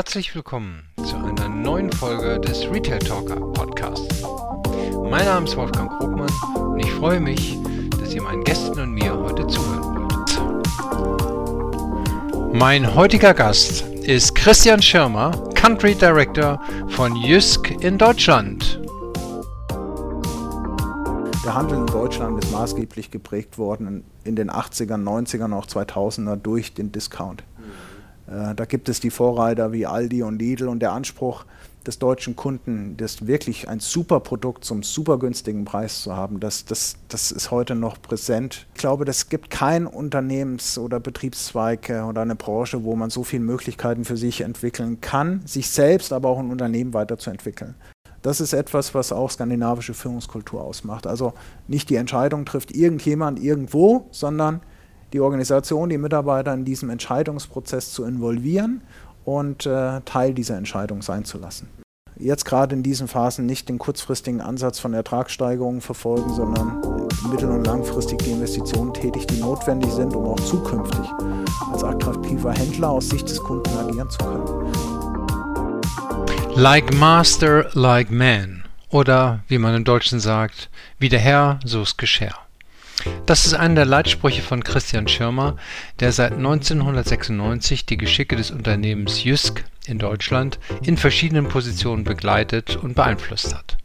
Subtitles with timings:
[0.00, 4.22] Herzlich willkommen zu einer neuen Folge des Retail Talker Podcasts.
[4.94, 7.58] Mein Name ist Wolfgang Krugmann und ich freue mich,
[8.00, 10.40] dass ihr meinen Gästen und mir heute zuhören wollt.
[12.54, 16.58] Mein heutiger Gast ist Christian Schirmer, Country Director
[16.88, 18.80] von Jysk in Deutschland.
[21.44, 26.72] Der Handel in Deutschland ist maßgeblich geprägt worden in den 80ern, 90ern, auch 2000er durch
[26.72, 27.44] den Discount.
[28.30, 31.44] Äh, da gibt es die Vorreiter wie Aldi und Lidl und der Anspruch
[31.86, 36.66] des deutschen Kunden, das wirklich ein super Produkt zum super günstigen Preis zu haben, das,
[36.66, 38.66] das, das ist heute noch präsent.
[38.74, 43.44] Ich glaube, es gibt kein Unternehmens- oder Betriebszweig oder eine Branche, wo man so viele
[43.44, 47.74] Möglichkeiten für sich entwickeln kann, sich selbst, aber auch ein Unternehmen weiterzuentwickeln.
[48.22, 51.06] Das ist etwas, was auch skandinavische Führungskultur ausmacht.
[51.06, 51.32] Also
[51.66, 54.60] nicht die Entscheidung trifft irgendjemand irgendwo, sondern
[55.12, 58.82] die Organisation, die Mitarbeiter in diesem Entscheidungsprozess zu involvieren
[59.24, 61.68] und äh, Teil dieser Entscheidung sein zu lassen.
[62.16, 66.82] Jetzt gerade in diesen Phasen nicht den kurzfristigen Ansatz von Ertragssteigerungen verfolgen, sondern
[67.30, 71.10] mittel- und langfristig die Investitionen tätig, die notwendig sind, um auch zukünftig
[71.72, 74.44] als attraktiver Händler aus Sicht des Kunden agieren zu können.
[76.56, 78.64] Like Master, like Man.
[78.90, 80.68] Oder wie man im Deutschen sagt,
[80.98, 82.34] wie der Herr, so ist Geschirr.
[83.26, 85.56] Das ist einer der Leitsprüche von Christian Schirmer,
[86.00, 92.94] der seit 1996 die Geschicke des Unternehmens Jysk in Deutschland in verschiedenen Positionen begleitet und
[92.94, 93.76] beeinflusst hat.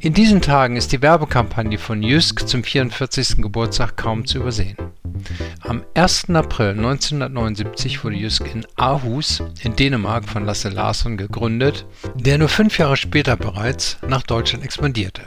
[0.00, 3.36] In diesen Tagen ist die Werbekampagne von Jysk zum 44.
[3.38, 4.76] Geburtstag kaum zu übersehen.
[5.60, 6.30] Am 1.
[6.30, 12.78] April 1979 wurde Jysk in Aarhus in Dänemark von Lasse Larsson gegründet, der nur fünf
[12.78, 15.22] Jahre später bereits nach Deutschland expandierte.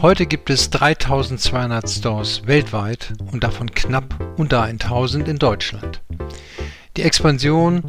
[0.00, 6.00] Heute gibt es 3200 Stores weltweit und davon knapp unter 1000 in Deutschland.
[6.96, 7.82] Die Expansion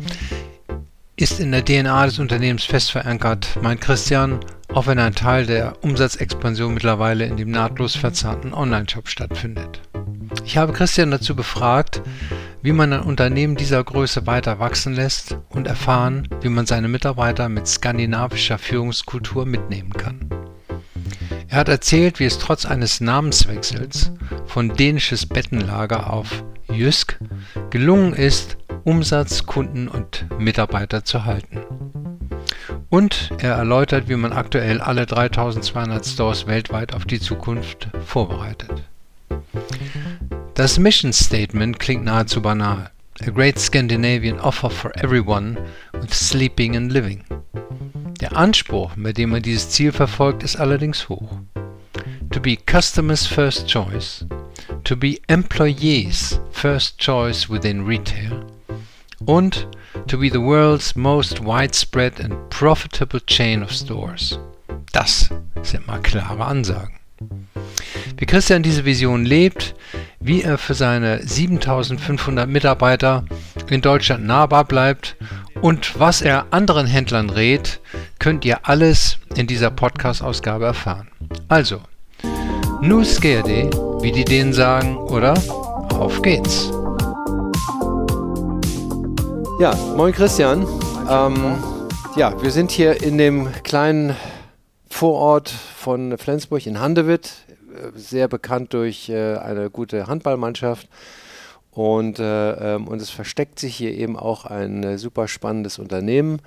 [1.16, 4.40] ist in der DNA des Unternehmens fest verankert, meint Christian,
[4.76, 9.82] auch wenn ein Teil der Umsatzexpansion mittlerweile in dem nahtlos verzahnten Onlineshop stattfindet.
[10.44, 12.02] Ich habe Christian dazu befragt,
[12.62, 17.48] wie man ein Unternehmen dieser Größe weiter wachsen lässt und erfahren, wie man seine Mitarbeiter
[17.48, 20.30] mit skandinavischer Führungskultur mitnehmen kann.
[21.48, 24.12] Er hat erzählt, wie es trotz eines Namenswechsels
[24.46, 27.18] von dänisches Bettenlager auf Jysk
[27.70, 31.62] gelungen ist, Umsatz, Kunden und Mitarbeiter zu halten.
[32.96, 38.84] Und er erläutert, wie man aktuell alle 3200 Stores weltweit auf die Zukunft vorbereitet.
[40.54, 42.90] Das Mission Statement klingt nahezu banal.
[43.20, 45.58] A great Scandinavian offer for everyone
[45.92, 47.26] with sleeping and living.
[48.22, 51.40] Der Anspruch, mit dem man dieses Ziel verfolgt, ist allerdings hoch.
[52.32, 54.26] To be customers' first choice,
[54.86, 58.46] to be employees' first choice within retail
[59.26, 59.68] und
[60.08, 64.40] to be the world's most widespread and profitable chain of stores.
[64.92, 65.30] Das
[65.64, 66.96] sind mal klare Ansagen.
[68.18, 69.76] Wie Christian diese Vision lebt,
[70.20, 73.26] wie er für seine 7500 Mitarbeiter
[73.70, 75.16] in Deutschland nahbar bleibt
[75.62, 77.80] und was er anderen Händlern rät,
[78.20, 81.10] könnt ihr alles in dieser Podcast-Ausgabe erfahren.
[81.48, 81.82] Also,
[82.82, 83.70] nu skerde,
[84.02, 85.34] wie die Dänen sagen, oder
[85.90, 86.72] auf geht's.
[89.58, 90.68] Ja, moin Christian.
[91.10, 91.64] Ähm,
[92.18, 94.14] ja, wir sind hier in dem kleinen
[94.90, 100.90] Vorort von Flensburg in Handewitt, äh, sehr bekannt durch äh, eine gute Handballmannschaft.
[101.72, 106.42] Und, äh, ähm, und es versteckt sich hier eben auch ein äh, super spannendes Unternehmen,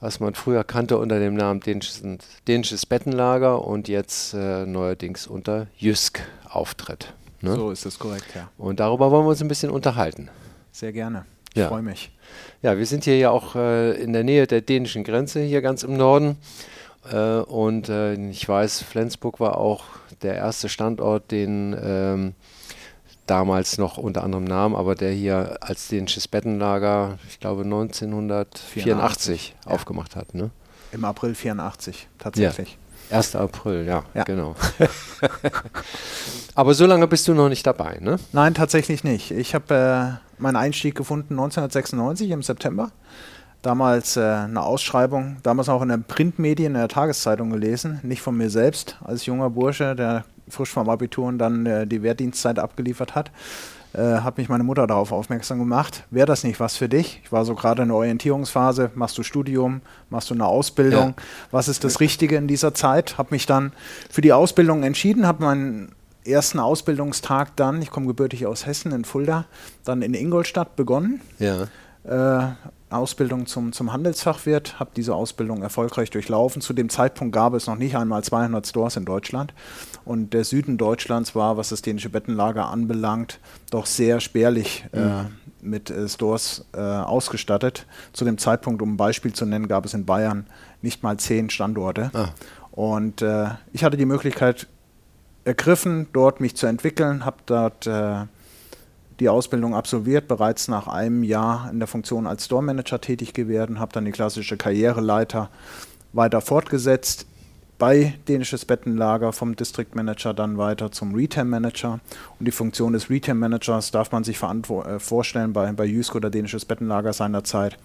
[0.00, 2.02] was man früher kannte unter dem Namen Dänisches,
[2.48, 7.14] Dänisches Bettenlager und jetzt neuerdings unter Jysk auftritt.
[7.42, 7.54] Ne?
[7.54, 8.50] So ist es korrekt, ja.
[8.58, 10.30] Und darüber wollen wir uns ein bisschen unterhalten.
[10.72, 11.26] Sehr gerne.
[11.54, 11.68] Ich ja.
[11.68, 12.10] freue mich.
[12.62, 15.84] Ja, wir sind hier ja auch äh, in der Nähe der dänischen Grenze, hier ganz
[15.84, 16.36] im Norden.
[17.10, 19.84] Äh, und äh, ich weiß, Flensburg war auch
[20.22, 22.34] der erste Standort, den ähm,
[23.26, 29.54] damals noch unter anderem Namen, aber der hier als dänisches Bettenlager, ich glaube 1984 84,
[29.64, 29.70] ja.
[29.70, 30.34] aufgemacht hat.
[30.34, 30.50] Ne?
[30.90, 32.78] Im April 84 tatsächlich.
[33.10, 33.18] Ja.
[33.18, 33.36] 1.
[33.36, 34.24] April, ja, ja.
[34.24, 34.56] genau.
[36.54, 38.18] aber so lange bist du noch nicht dabei, ne?
[38.32, 39.30] Nein, tatsächlich nicht.
[39.30, 42.90] Ich habe äh, meinen Einstieg gefunden 1996 im September.
[43.62, 48.36] Damals äh, eine Ausschreibung, damals auch in den Printmedien, in der Tageszeitung gelesen, nicht von
[48.36, 53.14] mir selbst, als junger Bursche, der frisch vom Abitur und dann äh, die Wehrdienstzeit abgeliefert
[53.14, 53.30] hat,
[53.94, 56.04] äh, hat mich meine Mutter darauf aufmerksam gemacht.
[56.10, 57.20] Wäre das nicht was für dich?
[57.24, 58.90] Ich war so gerade in der Orientierungsphase.
[58.94, 59.82] Machst du Studium?
[60.10, 61.14] Machst du eine Ausbildung?
[61.16, 61.24] Ja.
[61.50, 63.18] Was ist das Richtige in dieser Zeit?
[63.18, 63.72] Habe mich dann
[64.10, 65.92] für die Ausbildung entschieden, habe meinen
[66.24, 69.46] ersten Ausbildungstag dann, ich komme gebürtig aus Hessen in Fulda,
[69.84, 71.20] dann in Ingolstadt begonnen.
[71.38, 71.68] Ja.
[72.04, 72.52] Äh,
[72.90, 76.62] Ausbildung zum, zum Handelsfachwirt, habe diese Ausbildung erfolgreich durchlaufen.
[76.62, 79.52] Zu dem Zeitpunkt gab es noch nicht einmal 200 Stores in Deutschland.
[80.04, 85.10] Und der Süden Deutschlands war, was das dänische Bettenlager anbelangt, doch sehr spärlich äh, mhm.
[85.10, 85.24] äh,
[85.60, 87.86] mit äh, Stores äh, ausgestattet.
[88.12, 90.46] Zu dem Zeitpunkt, um ein Beispiel zu nennen, gab es in Bayern
[90.82, 92.10] nicht mal zehn Standorte.
[92.12, 92.28] Ah.
[92.70, 94.66] Und äh, ich hatte die Möglichkeit
[95.44, 98.24] ergriffen, dort mich zu entwickeln, habe dort äh,
[99.20, 103.78] die Ausbildung absolviert, bereits nach einem Jahr in der Funktion als Store Manager tätig geworden,
[103.78, 105.50] habe dann die klassische Karriereleiter
[106.12, 107.26] weiter fortgesetzt
[107.78, 112.00] bei Dänisches Bettenlager vom District Manager dann weiter zum Retail Manager.
[112.38, 116.30] Und die Funktion des Retail Managers darf man sich äh, vorstellen bei, bei Jysk oder
[116.30, 117.76] Dänisches Bettenlager seinerzeit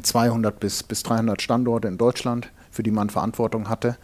[0.00, 3.96] 200 bis, bis 300 Standorte in Deutschland, für die man Verantwortung hatte.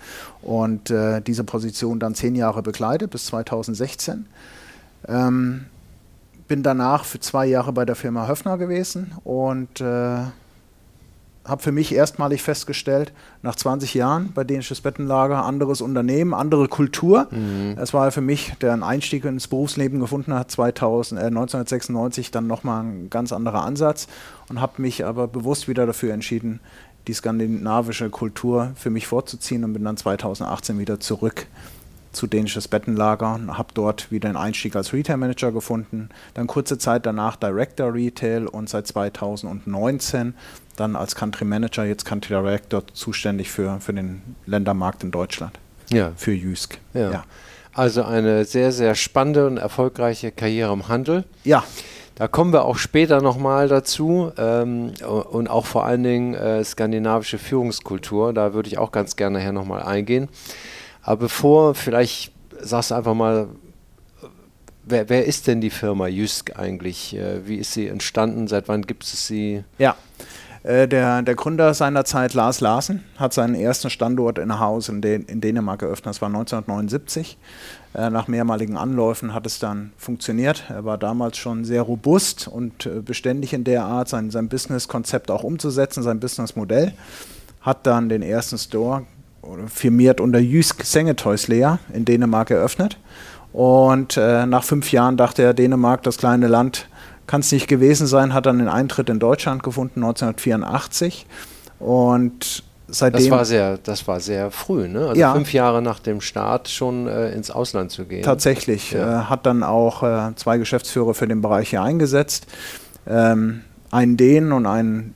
[0.43, 4.27] Und äh, diese Position dann zehn Jahre begleitet bis 2016.
[5.09, 5.65] Ähm,
[6.47, 10.25] bin danach für zwei Jahre bei der Firma Höfner gewesen und äh,
[11.49, 13.13] habe für mich erstmalig festgestellt,
[13.43, 17.29] nach 20 Jahren bei Dänisches Bettenlager, anderes Unternehmen, andere Kultur.
[17.31, 17.77] Mhm.
[17.79, 22.47] Es war für mich, der einen Einstieg ins Berufsleben gefunden hat, 2000, äh, 1996 dann
[22.47, 24.09] nochmal ein ganz anderer Ansatz
[24.49, 26.61] und habe mich aber bewusst wieder dafür entschieden,
[27.09, 31.47] die skandinavische Kultur für mich vorzuziehen und bin dann 2018 wieder zurück
[32.13, 37.07] zu dänisches Bettenlager, habe dort wieder einen Einstieg als Retail Manager gefunden, dann kurze Zeit
[37.07, 40.35] danach Director Retail und seit 2019
[40.77, 45.59] dann als Country Manager, jetzt Country Director zuständig für, für den Ländermarkt in Deutschland,
[45.91, 46.13] ja.
[46.17, 46.79] für Jysk.
[46.95, 47.11] Ja.
[47.11, 47.25] ja.
[47.73, 51.25] Also eine sehr, sehr spannende und erfolgreiche Karriere im Handel.
[51.45, 51.63] Ja.
[52.19, 54.93] Da kommen wir auch später nochmal dazu ähm,
[55.31, 58.33] und auch vor allen Dingen äh, skandinavische Führungskultur.
[58.33, 60.29] Da würde ich auch ganz gerne nachher nochmal eingehen.
[61.03, 63.47] Aber bevor, vielleicht sagst du einfach mal,
[64.85, 67.15] wer, wer ist denn die Firma Jysk eigentlich?
[67.15, 68.49] Äh, wie ist sie entstanden?
[68.49, 69.63] Seit wann gibt es sie?
[69.79, 69.95] Ja.
[70.63, 75.01] Äh, der, der Gründer seiner Zeit, Lars Larsen, hat seinen ersten Standort in Haus in,
[75.01, 76.07] Dän in Dänemark eröffnet.
[76.07, 77.39] Das war 1979.
[77.95, 80.65] Äh, nach mehrmaligen Anläufen hat es dann funktioniert.
[80.69, 85.45] Er war damals schon sehr robust und beständig in der Art, sein, sein Business-Konzept auch
[85.45, 86.93] umzusetzen, sein Businessmodell.
[87.61, 89.05] Hat dann den ersten Store
[89.67, 92.99] firmiert unter Jysk Sengetøjslæger in Dänemark eröffnet.
[93.53, 96.89] Und äh, nach fünf Jahren dachte er, Dänemark, das kleine Land,
[97.29, 101.27] kann es nicht gewesen sein, hat dann den Eintritt in Deutschland gefunden, 1984.
[101.79, 103.21] Und seitdem.
[103.21, 105.09] Das war sehr, das war sehr früh, ne?
[105.09, 108.23] Also ja, fünf Jahre nach dem Start schon äh, ins Ausland zu gehen.
[108.23, 108.93] Tatsächlich.
[108.93, 109.21] Ja.
[109.21, 112.47] Äh, hat dann auch äh, zwei Geschäftsführer für den Bereich hier eingesetzt.
[113.07, 113.61] Ähm,
[113.91, 115.15] einen Dänen und einen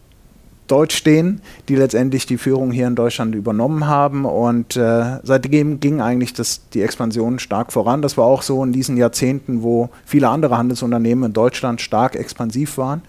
[0.73, 4.25] Deutsch stehen, die letztendlich die Führung hier in Deutschland übernommen haben.
[4.25, 8.01] Und äh, seitdem ging eigentlich das, die Expansion stark voran.
[8.01, 12.79] Das war auch so in diesen Jahrzehnten, wo viele andere Handelsunternehmen in Deutschland stark expansiv
[12.79, 13.03] waren.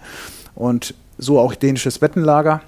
[0.54, 2.60] Und so auch dänisches Bettenlager.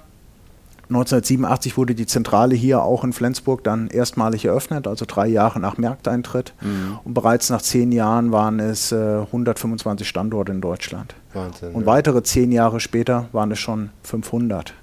[0.89, 5.77] 1987 wurde die Zentrale hier auch in Flensburg dann erstmalig eröffnet, also drei Jahre nach
[5.77, 6.53] Markteintritt.
[6.61, 6.97] Mhm.
[7.03, 11.13] Und bereits nach zehn Jahren waren es äh, 125 Standorte in Deutschland.
[11.33, 11.87] Wahnsinn, Und ja.
[11.87, 14.73] weitere zehn Jahre später waren es schon 500.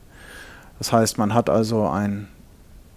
[0.79, 2.29] Das heißt, man hat also ein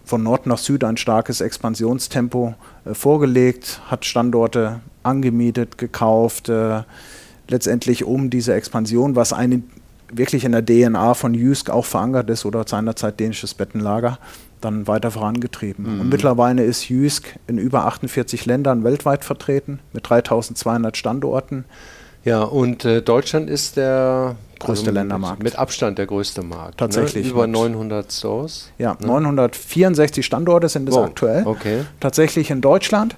[0.08, 6.84] von Nord nach Süd ein starkes Expansionstempo äh, vorgelegt, hat Standorte angemietet, gekauft, äh,
[7.50, 9.62] letztendlich um diese Expansion, was eine
[10.10, 14.20] wirklich in der DNA von Jysk auch verankert ist oder seinerzeit dänisches Bettenlager,
[14.62, 15.96] dann weiter vorangetrieben.
[15.96, 16.02] Mhm.
[16.02, 21.66] Und mittlerweile ist Jysk in über 48 Ländern weltweit vertreten mit 3200 Standorten.
[22.24, 25.44] Ja, und äh, Deutschland ist der größte also Ländermarkt.
[25.44, 26.72] Mit Abstand der größte Markt.
[26.72, 26.78] Ne?
[26.78, 27.26] Tatsächlich.
[27.28, 27.32] Ne?
[27.32, 28.72] Über 900 Stores.
[28.78, 29.08] Ja, ne?
[29.08, 31.06] 964 Standorte sind es wow.
[31.06, 31.46] aktuell.
[31.46, 31.86] Okay.
[32.00, 33.16] Tatsächlich in Deutschland.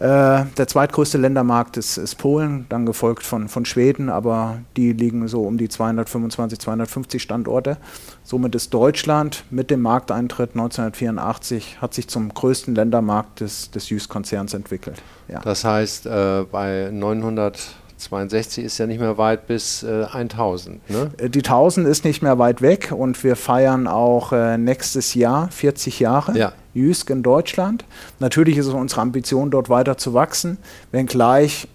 [0.00, 5.28] Äh, der zweitgrößte Ländermarkt ist, ist, Polen, dann gefolgt von, von Schweden, aber die liegen
[5.28, 7.76] so um die 225, 250 Standorte.
[8.24, 14.54] Somit ist Deutschland mit dem Markteintritt 1984 hat sich zum größten Ländermarkt des, des JUS-Konzerns
[14.54, 15.02] entwickelt.
[15.28, 15.40] Ja.
[15.40, 17.60] Das heißt, äh, bei 900
[18.00, 20.90] 62 ist ja nicht mehr weit bis äh, 1000.
[20.90, 21.10] Ne?
[21.18, 25.50] Äh, die 1000 ist nicht mehr weit weg und wir feiern auch äh, nächstes Jahr
[25.50, 26.52] 40 Jahre ja.
[26.74, 27.84] Jüsk in Deutschland.
[28.18, 30.58] Natürlich ist es unsere Ambition, dort weiter zu wachsen,
[30.92, 31.68] wenngleich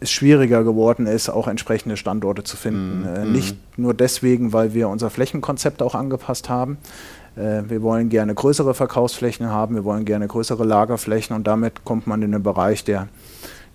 [0.00, 3.02] es schwieriger geworden ist, auch entsprechende Standorte zu finden.
[3.02, 3.32] Mm, äh, mm.
[3.32, 6.78] Nicht nur deswegen, weil wir unser Flächenkonzept auch angepasst haben.
[7.36, 12.06] Äh, wir wollen gerne größere Verkaufsflächen haben, wir wollen gerne größere Lagerflächen und damit kommt
[12.06, 13.08] man in den Bereich der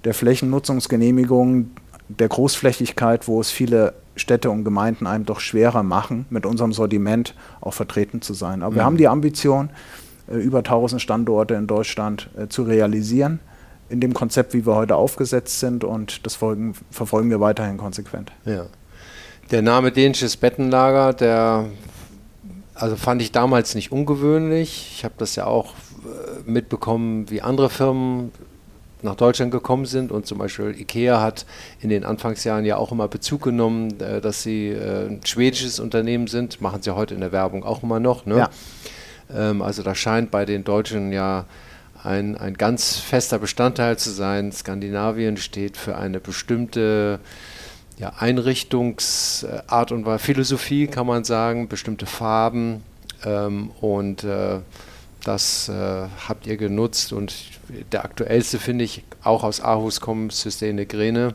[0.03, 1.71] der Flächennutzungsgenehmigung,
[2.09, 7.35] der Großflächigkeit, wo es viele Städte und Gemeinden einem doch schwerer machen, mit unserem Sortiment
[7.61, 8.63] auch vertreten zu sein.
[8.63, 8.75] Aber mhm.
[8.75, 9.69] wir haben die Ambition,
[10.29, 13.39] äh, über 1000 Standorte in Deutschland äh, zu realisieren,
[13.89, 18.31] in dem Konzept, wie wir heute aufgesetzt sind und das folgen, verfolgen wir weiterhin konsequent.
[18.45, 18.65] Ja.
[19.51, 21.65] Der Name dänisches Bettenlager, der
[22.73, 24.91] also fand ich damals nicht ungewöhnlich.
[24.95, 28.31] Ich habe das ja auch äh, mitbekommen, wie andere Firmen
[29.01, 31.45] nach Deutschland gekommen sind und zum Beispiel IKEA hat
[31.81, 36.27] in den Anfangsjahren ja auch immer Bezug genommen, äh, dass sie äh, ein schwedisches Unternehmen
[36.27, 38.25] sind, machen sie heute in der Werbung auch immer noch.
[38.25, 38.37] Ne?
[38.37, 38.49] Ja.
[39.33, 41.45] Ähm, also da scheint bei den Deutschen ja
[42.03, 44.51] ein, ein ganz fester Bestandteil zu sein.
[44.51, 47.19] Skandinavien steht für eine bestimmte
[47.97, 52.83] ja, Einrichtungsart und Philosophie, kann man sagen, bestimmte Farben
[53.25, 54.59] ähm, und äh,
[55.27, 57.35] das äh, habt ihr genutzt und
[57.91, 61.33] der aktuellste finde ich auch aus Aarhus kommt, Systene Grene,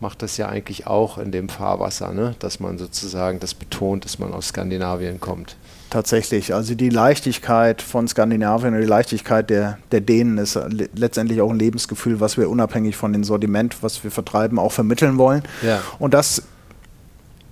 [0.00, 2.34] macht das ja eigentlich auch in dem Fahrwasser, ne?
[2.38, 5.56] dass man sozusagen das betont, dass man aus Skandinavien kommt.
[5.90, 10.58] Tatsächlich, also die Leichtigkeit von Skandinavien und die Leichtigkeit der, der Dänen ist
[10.94, 15.18] letztendlich auch ein Lebensgefühl, was wir unabhängig von dem Sortiment, was wir vertreiben, auch vermitteln
[15.18, 15.42] wollen.
[15.62, 15.80] Ja.
[15.98, 16.42] Und das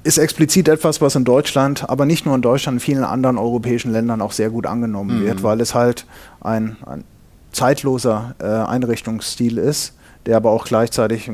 [0.05, 3.93] ist explizit etwas, was in Deutschland, aber nicht nur in Deutschland, in vielen anderen europäischen
[3.93, 5.25] Ländern auch sehr gut angenommen mhm.
[5.27, 6.07] wird, weil es halt
[6.41, 7.05] ein, ein
[7.53, 9.95] zeitloser äh, Einrichtungsstil ist,
[10.27, 11.31] der aber auch gleichzeitig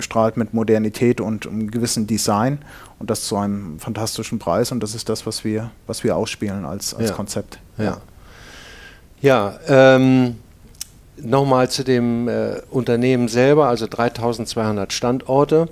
[0.00, 2.58] strahlt mit Modernität und einem gewissen Design
[2.98, 6.64] und das zu einem fantastischen Preis und das ist das, was wir, was wir ausspielen
[6.64, 7.16] als, als ja.
[7.16, 7.58] Konzept.
[7.78, 7.98] Ja,
[9.20, 10.36] ja ähm,
[11.16, 15.68] nochmal zu dem äh, Unternehmen selber, also 3200 Standorte.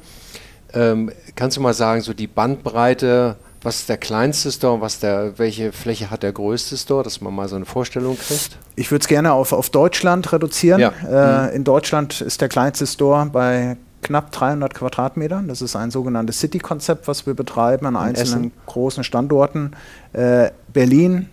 [0.75, 5.39] Ähm, kannst du mal sagen, so die Bandbreite, was ist der kleinste Store, was der,
[5.39, 8.59] welche Fläche hat der größte Store, dass man mal so eine Vorstellung kriegt?
[8.75, 10.81] Ich würde es gerne auf, auf Deutschland reduzieren.
[10.81, 10.93] Ja.
[11.09, 11.57] Äh, mhm.
[11.57, 15.49] In Deutschland ist der kleinste Store bei knapp 300 Quadratmetern.
[15.49, 18.53] Das ist ein sogenanntes City-Konzept, was wir betreiben an in einzelnen Essen.
[18.67, 19.73] großen Standorten.
[20.13, 21.29] Äh, Berlin,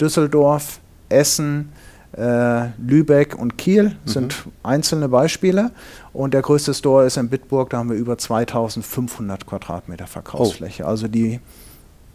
[0.00, 1.72] Düsseldorf, Essen,
[2.14, 3.94] Lübeck und Kiel mhm.
[4.04, 5.70] sind einzelne Beispiele.
[6.12, 10.84] Und der größte Store ist in Bitburg, da haben wir über 2500 Quadratmeter Verkaufsfläche.
[10.84, 10.88] Oh.
[10.88, 11.40] Also die,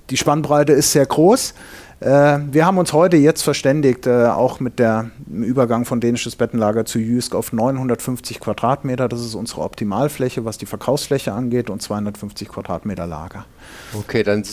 [0.09, 1.53] die Spannbreite ist sehr groß.
[1.99, 6.85] Äh, wir haben uns heute jetzt verständigt, äh, auch mit dem Übergang von dänisches Bettenlager
[6.85, 9.07] zu Jysk auf 950 Quadratmeter.
[9.07, 13.45] Das ist unsere Optimalfläche, was die Verkaufsfläche angeht, und 250 Quadratmeter Lager.
[13.93, 14.43] Okay, dann,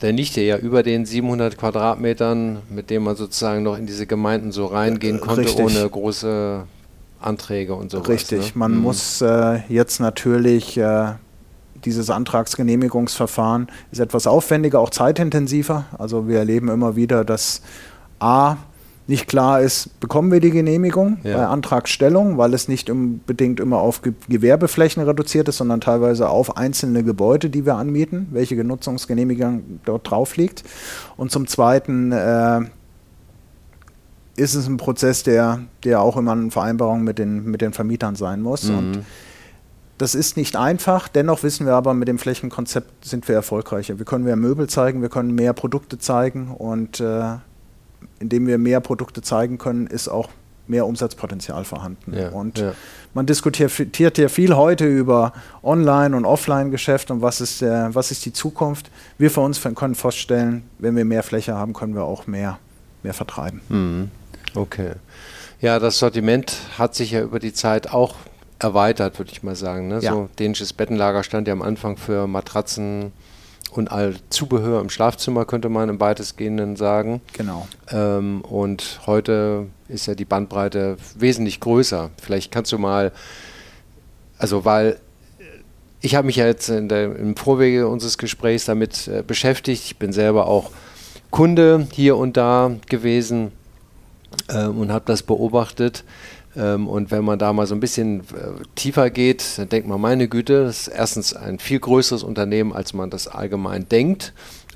[0.00, 4.06] dann liegt ihr ja über den 700 Quadratmetern, mit dem man sozusagen noch in diese
[4.06, 5.64] Gemeinden so reingehen konnte, Richtig.
[5.64, 6.64] ohne große
[7.20, 8.00] Anträge und so.
[8.00, 8.52] Richtig, ne?
[8.54, 8.82] man mhm.
[8.82, 11.12] muss äh, jetzt natürlich äh,
[11.84, 15.86] dieses Antragsgenehmigungsverfahren ist etwas aufwendiger, auch zeitintensiver.
[15.98, 17.62] Also wir erleben immer wieder, dass
[18.18, 18.56] A
[19.08, 21.36] nicht klar ist, bekommen wir die Genehmigung ja.
[21.36, 27.02] bei Antragstellung, weil es nicht unbedingt immer auf Gewerbeflächen reduziert ist, sondern teilweise auf einzelne
[27.02, 30.62] Gebäude, die wir anmieten, welche Genutzungsgenehmigung dort drauf liegt.
[31.16, 32.60] Und zum Zweiten äh,
[34.36, 38.14] ist es ein Prozess, der, der auch immer in Vereinbarung mit den, mit den Vermietern
[38.14, 38.64] sein muss.
[38.64, 38.78] Mhm.
[38.78, 39.04] Und
[39.98, 43.98] das ist nicht einfach, dennoch wissen wir aber, mit dem Flächenkonzept sind wir erfolgreicher.
[43.98, 47.36] Wir können mehr Möbel zeigen, wir können mehr Produkte zeigen und äh,
[48.18, 50.28] indem wir mehr Produkte zeigen können, ist auch
[50.66, 52.16] mehr Umsatzpotenzial vorhanden.
[52.16, 52.72] Ja, und ja.
[53.14, 55.32] man diskutiert ja viel heute über
[55.62, 58.90] Online- und Offline-Geschäft und was ist, der, was ist die Zukunft.
[59.18, 62.58] Wir für uns können feststellen, wenn wir mehr Fläche haben, können wir auch mehr,
[63.02, 63.60] mehr vertreiben.
[63.68, 64.10] Mhm.
[64.54, 64.92] Okay.
[65.60, 68.16] Ja, das Sortiment hat sich ja über die Zeit auch
[68.62, 69.88] erweitert, würde ich mal sagen.
[69.88, 70.00] Ne?
[70.00, 70.12] Ja.
[70.12, 73.12] So dänisches Bettenlager stand ja am Anfang für Matratzen
[73.72, 77.20] und all Zubehör im Schlafzimmer, könnte man im weitestgehenden sagen.
[77.32, 77.66] Genau.
[77.90, 82.10] Ähm, und heute ist ja die Bandbreite wesentlich größer.
[82.20, 83.12] Vielleicht kannst du mal,
[84.38, 84.98] also weil
[86.02, 89.84] ich habe mich ja jetzt der, im Vorwege unseres Gesprächs damit äh, beschäftigt.
[89.84, 90.70] Ich bin selber auch
[91.30, 93.52] Kunde hier und da gewesen
[94.48, 96.04] äh, und habe das beobachtet.
[96.56, 100.00] Ähm, und wenn man da mal so ein bisschen äh, tiefer geht, dann denkt man,
[100.00, 104.32] meine Güte, das ist erstens ein viel größeres Unternehmen, als man das allgemein denkt.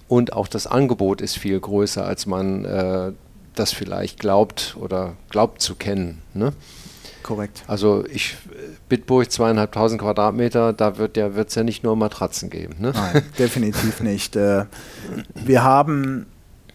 [0.08, 3.12] Und auch das Angebot ist viel größer, als man äh,
[3.54, 6.22] das vielleicht glaubt oder glaubt zu kennen.
[6.32, 6.52] Ne?
[7.22, 7.64] Korrekt.
[7.66, 8.36] Also ich
[8.88, 12.76] Bitburg zweieinhalbtausend Quadratmeter, da wird ja wird's ja nicht nur Matratzen geben.
[12.78, 12.92] Ne?
[12.94, 14.36] Nein, definitiv nicht.
[14.36, 14.66] Äh,
[15.34, 16.26] wir haben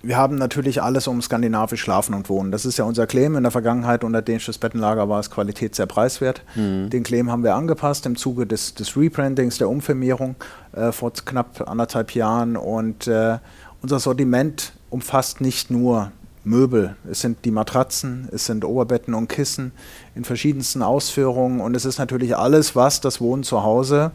[0.03, 2.51] wir haben natürlich alles um skandinavisch Schlafen und Wohnen.
[2.51, 3.35] Das ist ja unser Claim.
[3.35, 6.41] In der Vergangenheit unter dänisches Bettenlager war es Qualität sehr preiswert.
[6.55, 6.89] Mhm.
[6.89, 10.35] Den Claim haben wir angepasst im Zuge des, des Rebrandings, der Umfirmierung
[10.73, 12.57] äh, vor knapp anderthalb Jahren.
[12.57, 13.37] Und äh,
[13.81, 16.11] unser Sortiment umfasst nicht nur
[16.43, 16.95] Möbel.
[17.09, 19.71] Es sind die Matratzen, es sind Oberbetten und Kissen
[20.15, 21.61] in verschiedensten Ausführungen.
[21.61, 24.11] Und es ist natürlich alles, was das Wohnen zu Hause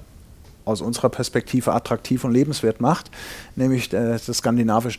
[0.66, 3.10] aus unserer Perspektive attraktiv und lebenswert macht,
[3.54, 4.98] nämlich äh, das skandinavische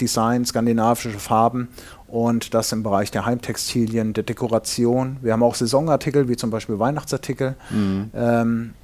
[0.00, 1.68] Design, skandinavische Farben
[2.08, 5.18] und das im Bereich der Heimtextilien, der Dekoration.
[5.22, 7.54] Wir haben auch Saisonartikel, wie zum Beispiel Weihnachtsartikel.
[7.70, 8.10] Mhm.
[8.14, 8.74] Ähm,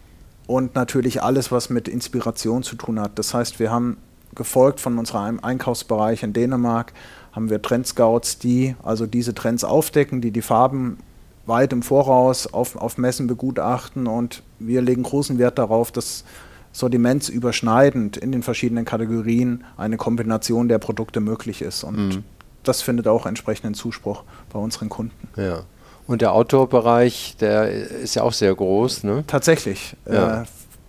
[0.47, 3.19] und natürlich alles, was mit Inspiration zu tun hat.
[3.19, 3.99] Das heißt, wir haben
[4.35, 6.93] gefolgt von unserem Einkaufsbereich in Dänemark,
[7.33, 10.99] haben wir Trendscouts, die also diese Trends aufdecken, die die Farben
[11.49, 16.25] weit im Voraus auf, auf Messen begutachten und wir legen großen Wert darauf, dass
[16.73, 21.83] sortimentsüberschneidend in den verschiedenen Kategorien eine Kombination der Produkte möglich ist.
[21.83, 22.25] Und mhm.
[22.63, 25.29] das findet auch entsprechenden Zuspruch bei unseren Kunden.
[25.37, 25.63] Ja.
[26.07, 29.25] Und der Outdoor-Bereich, der ist ja auch sehr groß, ne?
[29.27, 29.95] Tatsächlich.
[30.11, 30.43] Ja.
[30.43, 30.45] Äh,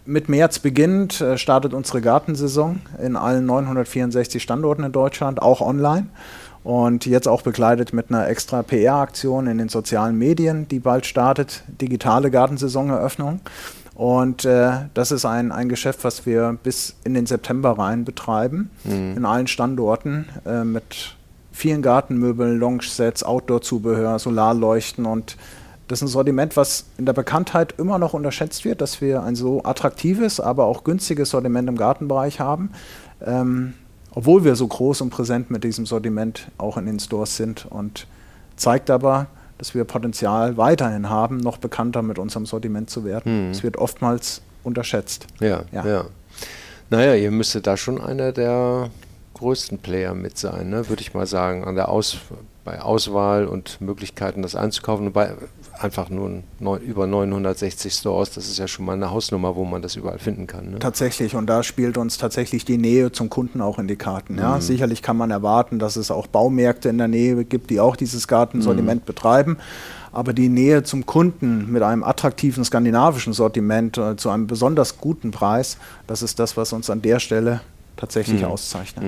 [0.06, 6.08] mit März beginnt, äh, startet unsere Gartensaison in allen 964 Standorten in Deutschland, auch online.
[6.70, 11.64] Und jetzt auch begleitet mit einer extra PR-Aktion in den sozialen Medien, die bald startet,
[11.82, 13.40] digitale Gartensaisoneröffnung.
[13.96, 18.70] Und äh, das ist ein, ein Geschäft, was wir bis in den September rein betreiben,
[18.84, 19.18] mhm.
[19.18, 21.16] in allen Standorten äh, mit
[21.52, 25.38] vielen Gartenmöbeln, Lounge-Sets, Outdoor-Zubehör, Solarleuchten und
[25.88, 29.36] das ist ein Sortiment, was in der Bekanntheit immer noch unterschätzt wird, dass wir ein
[29.36, 32.70] so attraktives, aber auch günstiges Sortiment im Gartenbereich haben.
[33.26, 33.74] Ähm,
[34.14, 38.08] obwohl wir so groß und präsent mit diesem Sortiment auch in den Stores sind und
[38.56, 43.48] zeigt aber, dass wir Potenzial weiterhin haben, noch bekannter mit unserem Sortiment zu werden.
[43.48, 43.52] Mhm.
[43.52, 45.28] Es wird oftmals unterschätzt.
[45.40, 46.06] Ja, ja, ja.
[46.90, 48.90] Naja, ihr müsstet da schon einer der
[49.36, 50.90] größten Player mit sein, ne?
[50.90, 52.18] würde ich mal sagen, an der Aus
[52.70, 55.12] bei Auswahl und Möglichkeiten, das einzukaufen.
[55.12, 55.34] Bei
[55.82, 59.82] einfach nur neun, über 960 Stores, das ist ja schon mal eine Hausnummer, wo man
[59.82, 60.72] das überall finden kann.
[60.72, 60.80] Ne?
[60.80, 64.38] Tatsächlich, und da spielt uns tatsächlich die Nähe zum Kunden auch in die Karten.
[64.38, 64.56] Ja?
[64.56, 64.62] Mhm.
[64.62, 68.28] Sicherlich kann man erwarten, dass es auch Baumärkte in der Nähe gibt, die auch dieses
[68.28, 69.06] Gartensortiment mhm.
[69.06, 69.58] betreiben.
[70.12, 75.32] Aber die Nähe zum Kunden mit einem attraktiven skandinavischen Sortiment äh, zu einem besonders guten
[75.32, 77.62] Preis, das ist das, was uns an der Stelle
[77.96, 78.48] tatsächlich mhm.
[78.48, 79.06] auszeichnet.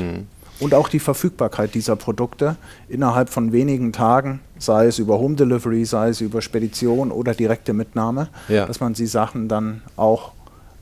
[0.62, 2.56] Und auch die Verfügbarkeit dieser Produkte
[2.88, 7.74] innerhalb von wenigen Tagen, sei es über Home Delivery, sei es über Spedition oder direkte
[7.74, 8.68] Mitnahme, ja.
[8.68, 10.32] dass man die Sachen dann auch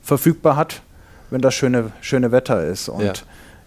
[0.03, 0.81] verfügbar hat,
[1.29, 2.89] wenn das schöne, schöne Wetter ist.
[2.89, 3.13] Und ja.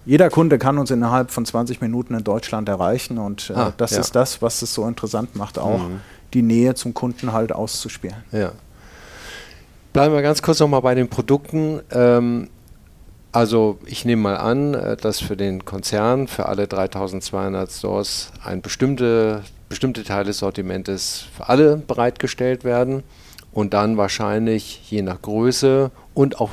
[0.05, 3.93] jeder Kunde kann uns innerhalb von 20 Minuten in Deutschland erreichen und äh, ah, das
[3.93, 4.01] ja.
[4.01, 6.01] ist das, was es so interessant macht, auch mhm.
[6.35, 8.17] die Nähe zum Kunden halt auszuspielen.
[9.93, 11.81] Bleiben wir ganz kurz nochmal bei den Produkten.
[11.91, 12.49] Ähm,
[13.33, 18.61] also ich nehme mal an, äh, dass für den Konzern, für alle 3200 Stores, ein
[18.61, 23.03] bestimmte, bestimmte Teile des Sortimentes für alle bereitgestellt werden
[23.53, 26.51] und dann wahrscheinlich je nach Größe und auch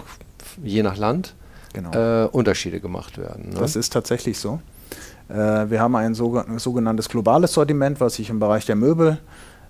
[0.63, 1.35] je nach Land
[1.73, 1.91] genau.
[1.91, 3.49] äh, Unterschiede gemacht werden.
[3.49, 3.59] Ne?
[3.59, 4.59] Das ist tatsächlich so.
[5.27, 5.35] Äh,
[5.69, 9.19] wir haben ein sogenanntes globales Sortiment, was sich im Bereich der Möbel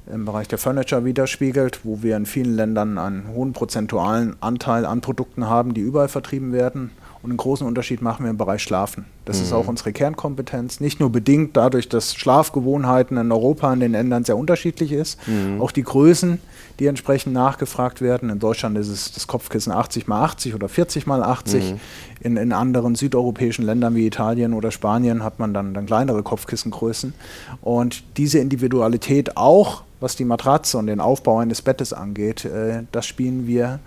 [0.08, 5.02] im Bereich der Furniture widerspiegelt, wo wir in vielen Ländern einen hohen prozentualen Anteil an
[5.02, 6.92] Produkten haben, die überall vertrieben werden.
[7.22, 9.04] Und einen großen Unterschied machen wir im Bereich Schlafen.
[9.26, 9.44] Das mhm.
[9.44, 10.80] ist auch unsere Kernkompetenz.
[10.80, 15.60] Nicht nur bedingt dadurch, dass Schlafgewohnheiten in Europa in den Ländern sehr unterschiedlich ist, mhm.
[15.60, 16.40] auch die Größen,
[16.80, 18.30] die entsprechend nachgefragt werden.
[18.30, 21.74] In Deutschland ist es das Kopfkissen 80 x 80 oder 40 x 80.
[21.74, 21.80] Mhm.
[22.22, 27.14] In, in anderen südeuropäischen Ländern wie Italien oder Spanien hat man dann, dann kleinere Kopfkissengrößen.
[27.62, 33.06] Und diese Individualität auch, was die Matratze und den Aufbau eines Bettes angeht, äh, das
[33.06, 33.80] spielen wir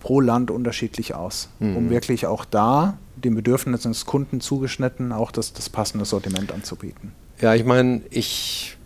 [0.00, 1.76] pro Land unterschiedlich aus, mhm.
[1.76, 7.12] um wirklich auch da den Bedürfnissen des Kunden zugeschnitten auch das, das passende Sortiment anzubieten.
[7.40, 8.76] Ja, ich meine, ich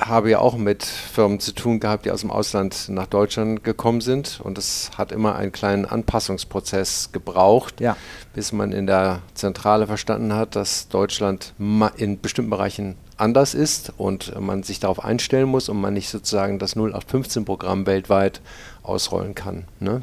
[0.00, 4.00] habe ja auch mit Firmen zu tun gehabt, die aus dem Ausland nach Deutschland gekommen
[4.00, 4.40] sind.
[4.42, 7.96] Und es hat immer einen kleinen Anpassungsprozess gebraucht, ja.
[8.34, 11.54] bis man in der Zentrale verstanden hat, dass Deutschland
[11.96, 16.58] in bestimmten Bereichen anders ist und man sich darauf einstellen muss und man nicht sozusagen
[16.58, 18.40] das 0815-Programm weltweit
[18.82, 19.64] ausrollen kann.
[19.80, 20.00] Ne?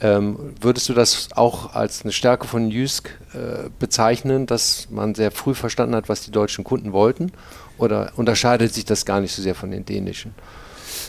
[0.00, 5.32] Ähm, würdest du das auch als eine Stärke von Jysk äh, bezeichnen, dass man sehr
[5.32, 7.32] früh verstanden hat, was die deutschen Kunden wollten?
[7.78, 10.34] Oder unterscheidet sich das gar nicht so sehr von den dänischen?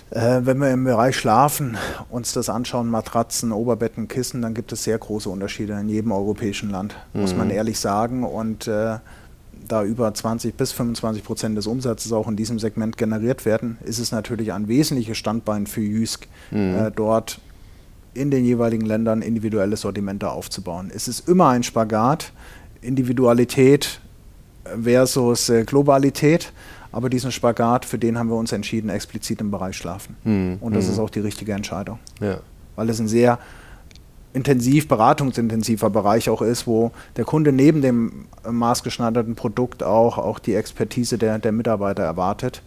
[0.09, 1.77] Äh, wenn wir im Bereich Schlafen
[2.09, 6.71] uns das anschauen, Matratzen, Oberbetten, Kissen, dann gibt es sehr große Unterschiede in jedem europäischen
[6.71, 7.21] Land, mhm.
[7.21, 7.53] muss man mhm.
[7.53, 8.23] ehrlich sagen.
[8.23, 8.97] Und äh,
[9.71, 13.99] da über 20 bis 25 Prozent des Umsatzes auch in diesem Segment generiert werden, ist
[13.99, 16.75] es natürlich ein wesentliches Standbein für Jysk, mhm.
[16.75, 17.39] äh, dort
[18.13, 20.91] in den jeweiligen Ländern individuelle Sortimente aufzubauen.
[20.93, 22.34] Es ist immer ein Spagat,
[22.82, 24.01] Individualität
[24.82, 26.51] versus äh, Globalität.
[26.91, 30.15] Aber diesen Spagat, für den haben wir uns entschieden, explizit im Bereich Schlafen.
[30.23, 30.58] Mhm.
[30.60, 30.93] Und das mhm.
[30.93, 31.99] ist auch die richtige Entscheidung.
[32.19, 32.39] Ja.
[32.75, 33.38] Weil es ein sehr
[34.33, 40.53] intensiv, beratungsintensiver Bereich auch ist, wo der Kunde neben dem maßgeschneiderten Produkt auch, auch die
[40.53, 42.61] Expertise der, der Mitarbeiter erwartet.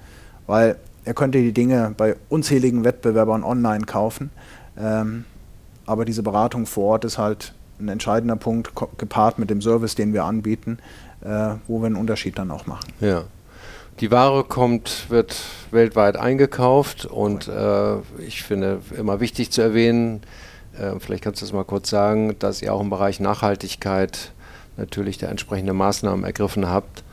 [0.46, 4.30] Weil er könnte die Dinge bei unzähligen Wettbewerbern online kaufen.
[4.76, 5.24] Ähm,
[5.86, 10.12] aber diese Beratung vor Ort ist halt ein entscheidender Punkt, gepaart mit dem Service, den
[10.12, 10.78] wir anbieten,
[11.20, 12.92] äh, wo wir einen Unterschied dann auch machen.
[13.00, 13.24] Ja.
[14.00, 15.36] Die Ware kommt, wird
[15.70, 17.96] weltweit eingekauft und äh,
[18.26, 20.51] ich finde immer wichtig zu erwähnen, Äh,
[20.98, 24.32] vielleicht kannst du das mal kurz sagen, dass ihr auch im Bereich Nachhaltigkeit
[24.76, 27.04] natürlich da entsprechende Maßnahmen ergriffen habt.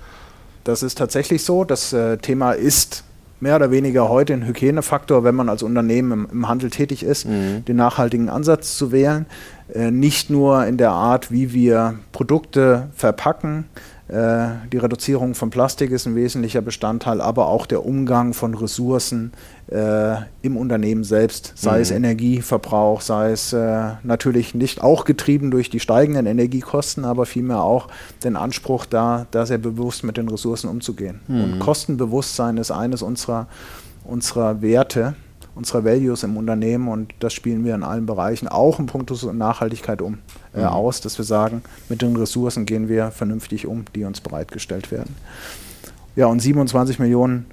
[0.64, 1.64] Das ist tatsächlich so.
[1.64, 3.04] Das äh, Thema ist
[3.40, 7.26] mehr oder weniger heute ein Hygienefaktor, wenn man als Unternehmen im, im Handel tätig ist,
[7.26, 7.64] mhm.
[7.66, 9.26] den nachhaltigen Ansatz zu wählen.
[9.74, 15.92] Äh, nicht nur in der Art, wie wir Produkte verpacken, äh, die Reduzierung von Plastik
[15.92, 19.34] ist ein wesentlicher Bestandteil, aber auch der Umgang von Ressourcen
[19.68, 21.82] äh, im Unternehmen selbst, sei mhm.
[21.82, 27.62] es Energieverbrauch, sei es äh, natürlich nicht auch getrieben durch die steigenden Energiekosten, aber vielmehr
[27.62, 27.88] auch
[28.24, 31.20] den Anspruch, da, da sehr bewusst mit den Ressourcen umzugehen.
[31.28, 31.44] Mhm.
[31.44, 33.48] Und Kostenbewusstsein ist eines unserer,
[34.04, 35.14] unserer Werte
[35.60, 40.02] unserer Values im Unternehmen und das spielen wir in allen Bereichen, auch im Punkt Nachhaltigkeit
[40.02, 40.20] um,
[40.56, 40.68] äh, mhm.
[40.68, 45.16] aus, dass wir sagen, mit den Ressourcen gehen wir vernünftig um, die uns bereitgestellt werden.
[46.16, 47.46] Ja, und 27 Millionen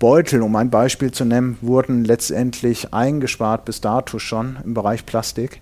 [0.00, 5.60] Beutel, um ein Beispiel zu nennen, wurden letztendlich eingespart bis dato schon im Bereich Plastik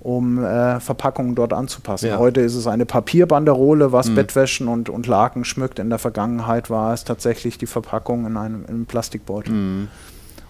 [0.00, 2.08] um äh, Verpackungen dort anzupassen.
[2.08, 2.18] Ja.
[2.18, 4.14] Heute ist es eine Papierbanderole, was mhm.
[4.14, 5.78] Bettwäschen und, und Laken schmückt.
[5.80, 9.52] In der Vergangenheit war es tatsächlich die Verpackung in einem, in einem Plastikbeutel.
[9.52, 9.88] Mhm.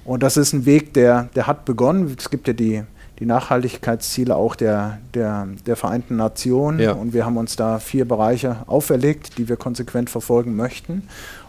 [0.08, 2.16] Und das ist ein Weg, der, der hat begonnen.
[2.18, 2.82] Es gibt ja die,
[3.18, 6.80] die Nachhaltigkeitsziele auch der, der, der Vereinten Nationen.
[6.80, 6.92] Ja.
[6.92, 11.06] Und wir haben uns da vier Bereiche auferlegt, die wir konsequent verfolgen möchten.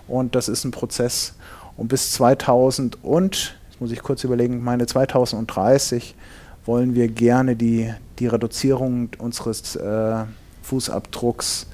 [0.10, 1.36] Und das ist ein Prozess.
[1.78, 6.16] Und bis 2000 und, jetzt muss ich kurz überlegen, meine 2030
[6.66, 10.26] wollen wir gerne die, die Reduzierung unseres äh,
[10.64, 11.66] Fußabdrucks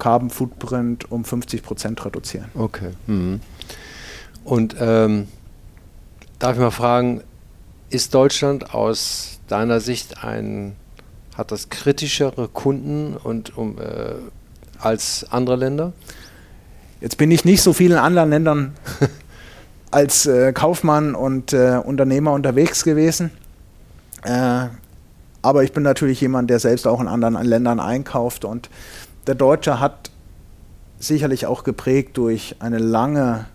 [0.00, 2.48] Carbon Footprint um 50 Prozent reduzieren.
[2.56, 2.90] Okay.
[3.06, 3.38] Mhm.
[4.42, 5.28] Und ähm,
[6.44, 7.22] Darf ich mal fragen,
[7.88, 10.76] ist Deutschland aus deiner Sicht ein,
[11.38, 14.16] hat das kritischere Kunden und um, äh,
[14.78, 15.94] als andere Länder?
[17.00, 18.74] Jetzt bin ich nicht so vielen anderen Ländern
[19.90, 23.30] als äh, Kaufmann und äh, Unternehmer unterwegs gewesen.
[24.22, 24.66] Äh,
[25.40, 28.44] aber ich bin natürlich jemand, der selbst auch in anderen Ländern einkauft.
[28.44, 28.68] Und
[29.26, 30.10] der Deutsche hat
[30.98, 33.46] sicherlich auch geprägt durch eine lange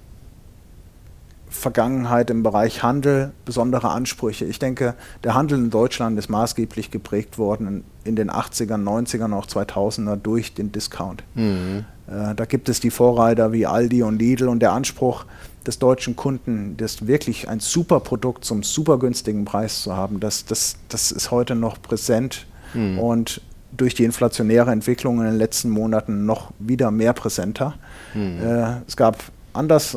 [1.50, 4.46] Vergangenheit im Bereich Handel besondere Ansprüche.
[4.46, 9.48] Ich denke, der Handel in Deutschland ist maßgeblich geprägt worden in, den 80ern, 90ern, auch
[9.48, 11.24] 2000er durch den Discount.
[11.34, 11.86] Mhm.
[12.08, 15.26] Äh, da gibt es die Vorreiter wie Aldi und Lidl und der Anspruch
[15.66, 20.46] des deutschen Kunden, das wirklich ein super Produkt zum super günstigen Preis zu haben, das,
[20.46, 23.00] das, das ist heute noch präsent mhm.
[23.00, 27.76] und durch die inflationäre Entwicklung in den letzten Monaten noch wieder mehr präsenter.
[28.14, 28.40] Mhm.
[28.42, 29.96] Äh, es gab anders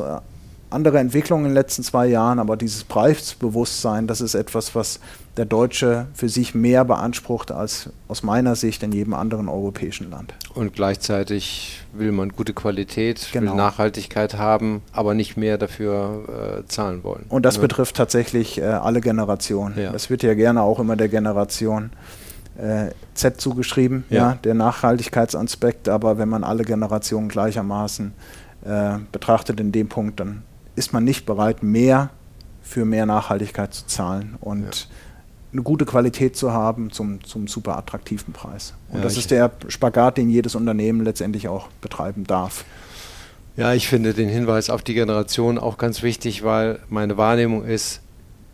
[0.73, 4.99] andere Entwicklungen in den letzten zwei Jahren, aber dieses Preisbewusstsein, das ist etwas, was
[5.37, 10.33] der Deutsche für sich mehr beansprucht als aus meiner Sicht in jedem anderen europäischen Land.
[10.53, 13.51] Und gleichzeitig will man gute Qualität, genau.
[13.51, 17.25] will Nachhaltigkeit haben, aber nicht mehr dafür äh, zahlen wollen.
[17.29, 17.61] Und das ja.
[17.61, 19.77] betrifft tatsächlich äh, alle Generationen.
[19.77, 19.91] Ja.
[19.91, 21.91] Das wird ja gerne auch immer der Generation
[22.57, 24.17] äh, Z zugeschrieben, ja.
[24.17, 24.37] ja.
[24.43, 28.13] der Nachhaltigkeitsaspekt, aber wenn man alle Generationen gleichermaßen
[28.65, 30.43] äh, betrachtet in dem Punkt, dann
[30.75, 32.09] ist man nicht bereit, mehr
[32.61, 34.95] für mehr Nachhaltigkeit zu zahlen und ja.
[35.51, 38.73] eine gute Qualität zu haben zum, zum super attraktiven Preis.
[38.89, 42.65] Und ja, das ist der Spagat, den jedes Unternehmen letztendlich auch betreiben darf.
[43.55, 48.01] Ja, ich finde den Hinweis auf die Generation auch ganz wichtig, weil meine Wahrnehmung ist,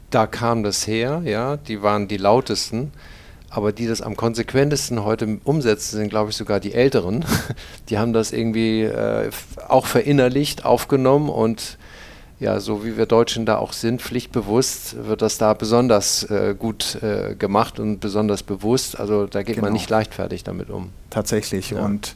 [0.09, 2.91] da kam das her, ja, die waren die lautesten,
[3.49, 7.25] aber die das am konsequentesten heute umsetzen, sind, glaube ich, sogar die Älteren.
[7.89, 9.31] Die haben das irgendwie äh,
[9.67, 11.79] auch verinnerlicht, aufgenommen und
[12.39, 16.97] ja, so wie wir Deutschen da auch sind, pflichtbewusst, wird das da besonders äh, gut
[17.01, 18.97] äh, gemacht und besonders bewusst.
[18.99, 19.67] Also da geht genau.
[19.67, 20.89] man nicht leichtfertig damit um.
[21.09, 21.71] Tatsächlich.
[21.71, 21.83] Ja.
[21.83, 22.15] Und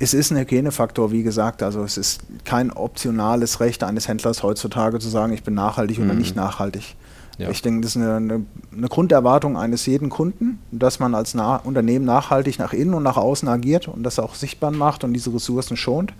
[0.00, 1.62] es ist ein Hygienefaktor, wie gesagt.
[1.62, 6.06] Also es ist kein optionales Recht eines Händlers heutzutage zu sagen, ich bin nachhaltig mhm.
[6.06, 6.96] oder nicht nachhaltig.
[7.38, 7.50] Ja.
[7.50, 8.46] Ich denke, das ist eine, eine,
[8.76, 13.16] eine, Grunderwartung eines jeden Kunden, dass man als Na Unternehmen nachhaltig nach innen und nach
[13.16, 16.12] außen agiert und das auch sichtbar macht und diese Ressourcen schont.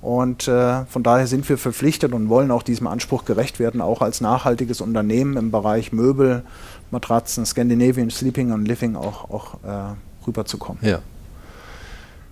[0.00, 4.00] Und äh, von daher sind wir verpflichtet und wollen auch diesem Anspruch gerecht werden, auch
[4.00, 6.44] als nachhaltiges Unternehmen im Bereich Möbel,
[6.90, 9.94] Matratzen, Scandinavian Sleeping und Living auch, auch äh,
[10.26, 10.82] rüberzukommen.
[10.82, 11.00] Ja,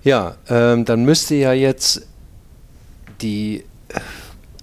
[0.02, 2.06] ja ähm, dann müsste ja jetzt
[3.20, 3.64] die,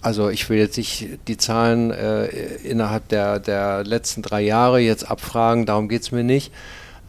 [0.01, 2.27] also ich will jetzt nicht die Zahlen äh,
[2.63, 6.53] innerhalb der, der letzten drei Jahre jetzt abfragen, darum geht es mir nicht.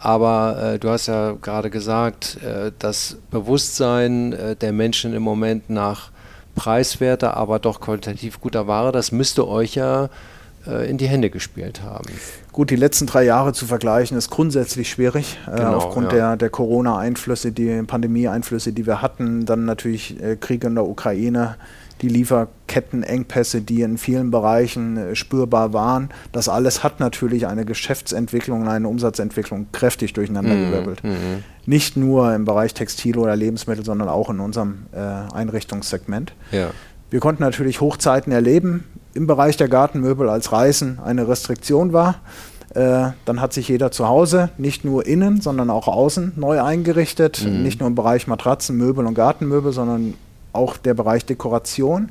[0.04, 5.70] Aber äh, du hast ja gerade gesagt, äh, das Bewusstsein äh, der Menschen im Moment
[5.70, 6.10] nach
[6.54, 10.10] preiswerter, aber doch qualitativ guter Ware, das müsste euch ja
[10.66, 12.04] äh, in die Hände gespielt haben.
[12.52, 16.18] Gut, die letzten drei Jahre zu vergleichen, ist grundsätzlich schwierig, äh, genau, aufgrund ja.
[16.18, 21.56] der, der Corona-Einflüsse, die Pandemie-Einflüsse, die wir hatten, dann natürlich äh, Krieg in der Ukraine,
[22.02, 26.10] die Lieferkettenengpässe, die in vielen Bereichen äh, spürbar waren.
[26.32, 31.04] Das alles hat natürlich eine Geschäftsentwicklung und eine Umsatzentwicklung kräftig durcheinandergewirbelt.
[31.04, 31.10] Mhm.
[31.10, 31.44] mhm.
[31.66, 36.34] Nicht nur im Bereich Textil oder Lebensmittel, sondern auch in unserem äh, Einrichtungssegment.
[36.52, 36.70] Ja.
[37.08, 42.16] Wir konnten natürlich Hochzeiten erleben im Bereich der Gartenmöbel, als Reisen eine Restriktion war.
[42.74, 47.44] Äh, dann hat sich jeder zu Hause nicht nur innen, sondern auch außen neu eingerichtet.
[47.44, 47.62] Mhm.
[47.62, 50.14] Nicht nur im Bereich Matratzen, Möbel und Gartenmöbel, sondern
[50.54, 52.10] auch der Bereich Dekoration.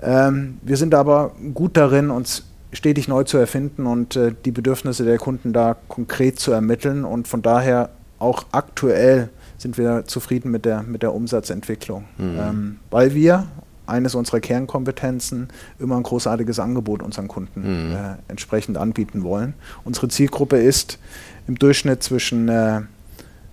[0.00, 5.04] Ähm, wir sind aber gut darin, uns stetig neu zu erfinden und äh, die Bedürfnisse
[5.04, 7.04] der Kunden da konkret zu ermitteln.
[7.04, 12.38] Und von daher auch aktuell sind wir zufrieden mit der, mit der Umsatzentwicklung, mhm.
[12.38, 13.46] ähm, weil wir
[13.86, 17.94] eines unserer Kernkompetenzen, immer ein großartiges Angebot unseren Kunden mhm.
[17.94, 19.54] äh, entsprechend anbieten wollen.
[19.84, 20.98] Unsere Zielgruppe ist
[21.46, 22.82] im Durchschnitt zwischen äh,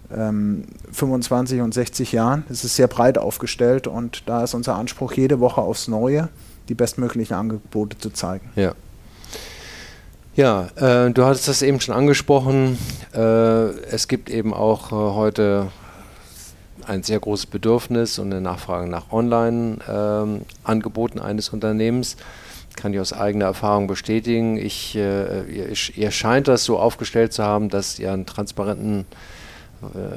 [0.10, 2.44] 25 und 60 Jahren.
[2.50, 6.30] Es ist sehr breit aufgestellt und da ist unser Anspruch, jede Woche aufs Neue
[6.70, 8.50] die bestmöglichen Angebote zu zeigen.
[8.56, 8.74] Ja.
[10.36, 12.80] Ja, äh, du hattest das eben schon angesprochen.
[13.14, 15.68] Äh, es gibt eben auch äh, heute
[16.88, 22.18] ein sehr großes Bedürfnis und eine Nachfrage nach Online-Angeboten ähm, eines Unternehmens.
[22.76, 24.58] Kann ich aus eigener Erfahrung bestätigen.
[24.58, 29.06] Ich, äh, ihr, ihr, scheint das so aufgestellt zu haben, dass ihr einen transparenten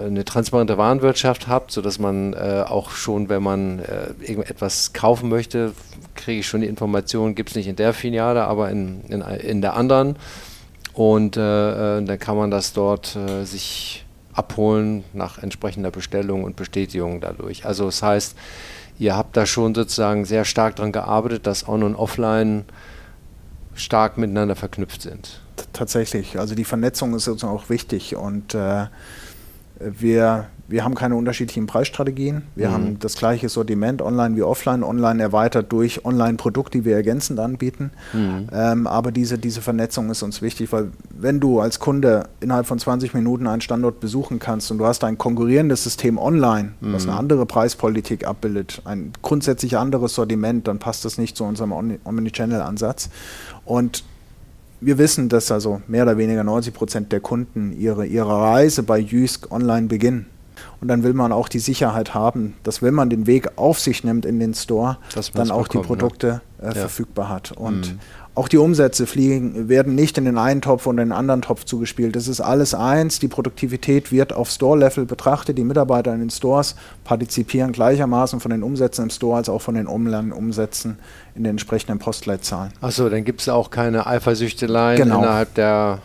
[0.05, 5.73] eine transparente Warenwirtschaft habt, sodass man äh, auch schon, wenn man äh, irgendetwas kaufen möchte,
[6.15, 9.61] kriege ich schon die Information, gibt es nicht in der Filiale, aber in, in, in
[9.61, 10.17] der anderen.
[10.93, 16.57] Und äh, äh dann kann man das dort äh, sich abholen nach entsprechender Bestellung und
[16.57, 17.65] Bestätigung dadurch.
[17.65, 18.37] Also das heißt,
[18.99, 22.65] ihr habt da schon sozusagen sehr stark daran gearbeitet, dass On- und Offline
[23.75, 25.41] stark miteinander verknüpft sind.
[25.73, 28.87] Tatsächlich, also die Vernetzung ist uns auch wichtig und äh,
[29.79, 32.43] wir, wir haben keine unterschiedlichen Preisstrategien.
[32.55, 32.73] Wir mhm.
[32.73, 37.91] haben das gleiche Sortiment, online wie offline, online erweitert durch Online-Produkte, die wir ergänzend anbieten.
[38.13, 38.49] Mhm.
[38.53, 42.79] Ähm, aber diese, diese Vernetzung ist uns wichtig, weil wenn du als Kunde innerhalb von
[42.79, 46.93] 20 Minuten einen Standort besuchen kannst und du hast ein konkurrierendes System online, mhm.
[46.93, 51.73] was eine andere Preispolitik abbildet, ein grundsätzlich anderes Sortiment, dann passt das nicht zu unserem
[52.05, 53.11] Omnichannel-Ansatz.
[53.65, 54.05] Und
[54.81, 58.99] wir wissen, dass also mehr oder weniger 90 Prozent der Kunden ihre, ihre Reise bei
[58.99, 60.27] Jysk online beginnen.
[60.81, 64.05] Und dann will man auch die Sicherheit haben, dass wenn man den Weg auf sich
[64.05, 64.99] nimmt in den Store,
[65.35, 66.41] dann auch bekommen, die Produkte ne?
[66.63, 66.73] äh, ja.
[66.73, 67.53] verfügbar hat.
[67.53, 67.99] Und mhm.
[68.37, 71.65] Auch die Umsätze fliegen, werden nicht in den einen Topf und in den anderen Topf
[71.65, 72.15] zugespielt.
[72.15, 73.19] Das ist alles eins.
[73.19, 75.57] Die Produktivität wird auf Store-Level betrachtet.
[75.57, 79.75] Die Mitarbeiter in den Stores partizipieren gleichermaßen von den Umsätzen im Store als auch von
[79.75, 80.99] den Online-Umsätzen
[81.35, 82.75] in den entsprechenden Postleitzahlen.
[82.83, 85.21] Achso, dann gibt es auch keine Eifersüchteleien genau.
[85.21, 86.01] innerhalb der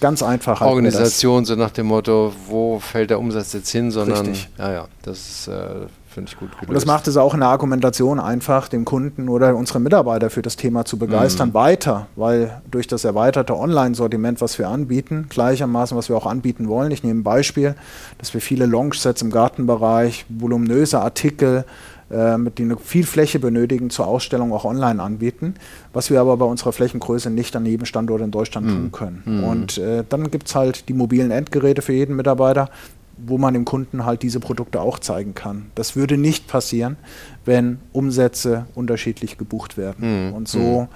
[0.00, 0.60] Ganz einfach.
[0.60, 4.48] Organisation, so nach dem Motto, wo fällt der Umsatz jetzt hin, sondern Richtig.
[4.58, 5.86] ja, ja, das ist äh,
[6.16, 6.68] Finde ich gut gelöst.
[6.68, 10.40] Und das macht es auch in der Argumentation einfach, dem Kunden oder unsere Mitarbeiter für
[10.40, 11.54] das Thema zu begeistern, mhm.
[11.54, 16.90] weiter, weil durch das erweiterte Online-Sortiment, was wir anbieten, gleichermaßen, was wir auch anbieten wollen,
[16.90, 17.74] ich nehme ein Beispiel,
[18.16, 21.66] dass wir viele Lounge-Sets im Gartenbereich, voluminöse Artikel,
[22.10, 25.56] äh, mit denen viel Fläche benötigen, zur Ausstellung auch online anbieten,
[25.92, 28.70] was wir aber bei unserer Flächengröße nicht an jedem Standort in Deutschland mhm.
[28.70, 29.22] tun können.
[29.26, 29.44] Mhm.
[29.44, 32.70] Und äh, dann gibt es halt die mobilen Endgeräte für jeden Mitarbeiter,
[33.16, 35.70] wo man dem Kunden halt diese Produkte auch zeigen kann.
[35.74, 36.96] Das würde nicht passieren,
[37.44, 40.28] wenn Umsätze unterschiedlich gebucht werden.
[40.28, 40.34] Mhm.
[40.34, 40.88] Und so mhm.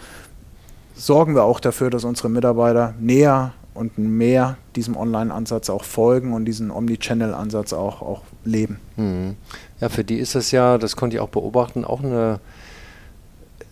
[0.95, 6.45] sorgen wir auch dafür, dass unsere Mitarbeiter näher und mehr diesem Online-Ansatz auch folgen und
[6.45, 8.79] diesen Omnichannel-Ansatz auch, auch leben.
[8.97, 9.37] Mhm.
[9.81, 12.41] Ja, für die ist das ja, das konnte ich auch beobachten, auch eine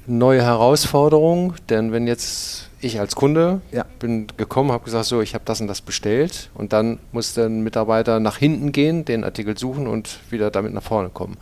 [0.06, 3.84] neue Herausforderung, denn wenn jetzt ich als Kunde ja.
[3.98, 7.48] bin gekommen, habe gesagt, so, ich habe das und das bestellt und dann muss der
[7.48, 11.36] Mitarbeiter nach hinten gehen, den Artikel suchen und wieder damit nach vorne kommen.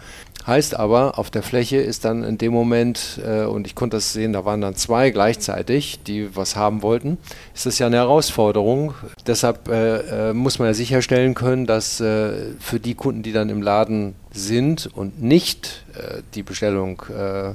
[0.46, 4.12] Heißt aber, auf der Fläche ist dann in dem Moment, äh, und ich konnte das
[4.12, 7.18] sehen, da waren dann zwei gleichzeitig, die was haben wollten,
[7.52, 8.94] ist das ja eine Herausforderung.
[9.26, 13.50] Deshalb äh, äh, muss man ja sicherstellen können, dass äh, für die Kunden, die dann
[13.50, 17.54] im Laden sind und nicht äh, die Bestellung äh,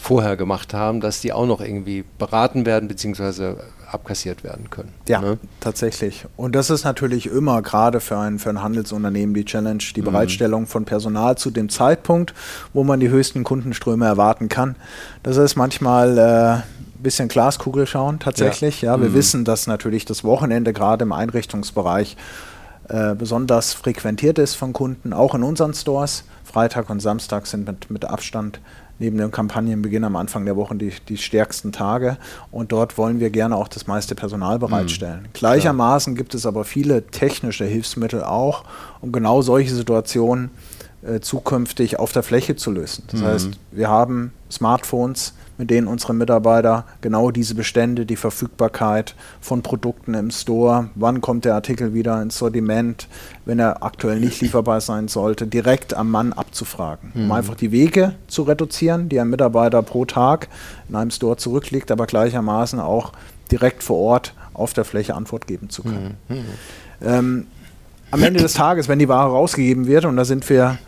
[0.00, 3.54] vorher gemacht haben, dass die auch noch irgendwie beraten werden bzw.
[3.90, 4.92] abkassiert werden können.
[5.06, 5.38] Ja, ne?
[5.60, 6.24] tatsächlich.
[6.36, 10.06] Und das ist natürlich immer gerade für ein, für ein Handelsunternehmen die Challenge, die mhm.
[10.06, 12.32] Bereitstellung von Personal zu dem Zeitpunkt,
[12.72, 14.76] wo man die höchsten Kundenströme erwarten kann.
[15.22, 18.80] Das ist manchmal äh, bisschen Glaskugel schauen tatsächlich.
[18.80, 19.14] Ja, ja wir mhm.
[19.14, 22.16] wissen, dass natürlich das Wochenende gerade im Einrichtungsbereich
[22.88, 26.24] äh, besonders frequentiert ist von Kunden, auch in unseren Stores.
[26.44, 28.60] Freitag und Samstag sind mit, mit Abstand
[29.00, 32.18] neben dem Kampagnenbeginn am Anfang der Woche die, die stärksten Tage.
[32.52, 34.60] Und dort wollen wir gerne auch das meiste Personal mhm.
[34.60, 35.22] bereitstellen.
[35.22, 35.32] Mhm.
[35.32, 38.64] Gleichermaßen gibt es aber viele technische Hilfsmittel auch,
[39.00, 40.50] um genau solche Situationen
[41.02, 43.04] äh, zukünftig auf der Fläche zu lösen.
[43.10, 43.24] Das mhm.
[43.24, 50.14] heißt, wir haben Smartphones, mit denen unsere Mitarbeiter genau diese Bestände, die Verfügbarkeit von Produkten
[50.14, 53.08] im Store, wann kommt der Artikel wieder ins Sortiment,
[53.44, 57.24] wenn er aktuell nicht lieferbar sein sollte, direkt am Mann abzufragen, mhm.
[57.24, 60.48] um einfach die Wege zu reduzieren, die ein Mitarbeiter pro Tag
[60.88, 63.12] in einem Store zurücklegt, aber gleichermaßen auch
[63.52, 66.16] direkt vor Ort auf der Fläche Antwort geben zu können.
[66.28, 66.36] Mhm.
[66.36, 66.44] mhm.
[67.02, 67.46] Ähm,
[68.12, 70.78] am Ende des Tages, wenn die Ware rausgegeben wird, und da sind wir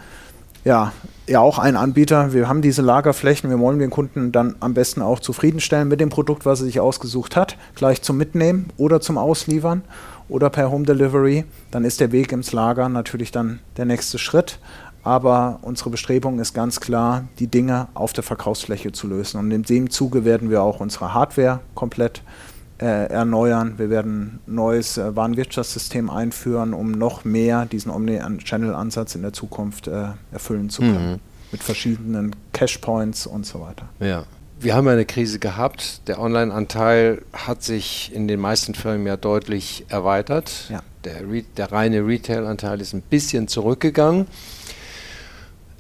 [0.65, 0.93] ja,
[1.27, 2.33] ja auch ein Anbieter.
[2.33, 6.09] Wir haben diese Lagerflächen, wir wollen den Kunden dann am besten auch zufriedenstellen mit dem
[6.09, 9.83] Produkt, was er sich ausgesucht hat, gleich zum Mitnehmen oder zum Ausliefern
[10.29, 11.45] oder per Home Delivery.
[11.71, 14.59] Dann ist der Weg ins Lager natürlich dann der nächste Schritt.
[15.05, 19.41] Aber unsere Bestrebung ist ganz klar, die Dinge auf der Verkaufsfläche zu lösen.
[19.41, 22.52] Und in dem Zuge werden wir auch unsere Hardware komplett äh,
[22.85, 23.75] erneuern.
[23.79, 29.89] Wir werden ein neues äh, Warenwirtschaftssystem einführen, um noch mehr diesen Omni-Channel-Ansatz in der Zukunft
[29.89, 31.13] äh, erfüllen zu können.
[31.13, 31.19] Mhm.
[31.51, 33.89] Mit verschiedenen Cashpoints und so weiter.
[34.01, 34.25] Ja.
[34.59, 36.07] Wir haben eine Krise gehabt.
[36.09, 40.71] Der Online-Anteil hat sich in den meisten Firmen ja deutlich erweitert.
[40.71, 40.81] Ja.
[41.05, 41.23] Der,
[41.57, 44.29] der reine Retail-Anteil ist ein bisschen zurückgegangen.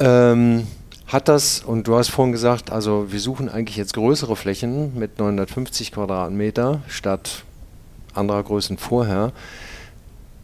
[0.00, 0.66] Ähm,
[1.12, 5.18] hat das, und du hast vorhin gesagt, also wir suchen eigentlich jetzt größere Flächen mit
[5.18, 7.44] 950 Quadratmeter statt
[8.14, 9.32] anderer Größen vorher.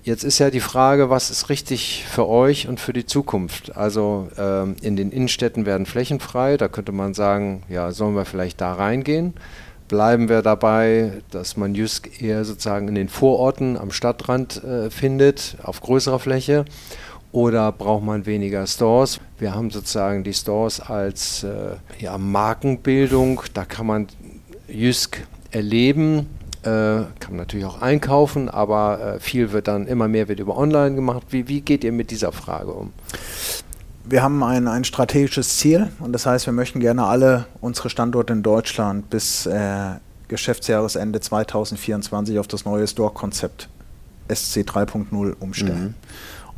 [0.02, 3.76] Jetzt ist ja die Frage, was ist richtig für euch und für die Zukunft?
[3.76, 8.24] Also ähm, in den Innenstädten werden Flächen frei, da könnte man sagen, ja, sollen wir
[8.24, 9.35] vielleicht da reingehen?
[9.88, 15.57] Bleiben wir dabei, dass man Jysk eher sozusagen in den Vororten am Stadtrand äh, findet,
[15.62, 16.66] auf größerer Fläche?
[17.33, 19.21] Oder braucht man weniger Stores?
[19.38, 24.07] Wir haben sozusagen die Stores als äh, ja, Markenbildung, da kann man
[24.69, 26.29] Jysk erleben,
[26.62, 26.69] äh,
[27.21, 30.95] kann man natürlich auch einkaufen, aber äh, viel wird dann, immer mehr wird über Online
[30.95, 31.25] gemacht.
[31.31, 32.93] Wie, wie geht ihr mit dieser Frage um?
[34.05, 38.33] Wir haben ein, ein strategisches Ziel und das heißt, wir möchten gerne alle unsere Standorte
[38.33, 39.97] in Deutschland bis äh,
[40.29, 43.69] Geschäftsjahresende 2024 auf das neue Store-Konzept
[44.29, 45.83] SC 3.0 umstellen.
[45.83, 45.95] Mhm.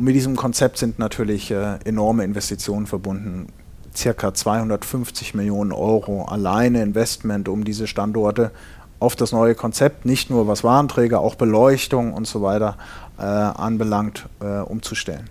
[0.01, 3.49] Und mit diesem Konzept sind natürlich äh, enorme Investitionen verbunden.
[3.95, 8.51] Circa 250 Millionen Euro alleine Investment, um diese Standorte
[8.99, 12.79] auf das neue Konzept, nicht nur was Warenträger, auch Beleuchtung und so weiter
[13.19, 15.29] äh, anbelangt, äh, umzustellen.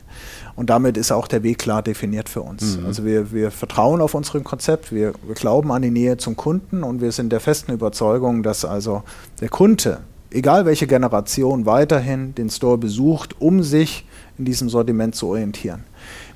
[0.55, 2.77] Und damit ist auch der Weg klar definiert für uns.
[2.77, 2.85] Mhm.
[2.85, 6.83] Also wir, wir vertrauen auf unserem Konzept, wir, wir glauben an die Nähe zum Kunden
[6.83, 9.01] und wir sind der festen Überzeugung, dass also
[9.41, 14.05] der Kunde, egal welche Generation, weiterhin den Store besucht, um sich
[14.39, 15.83] in diesem Sortiment zu orientieren.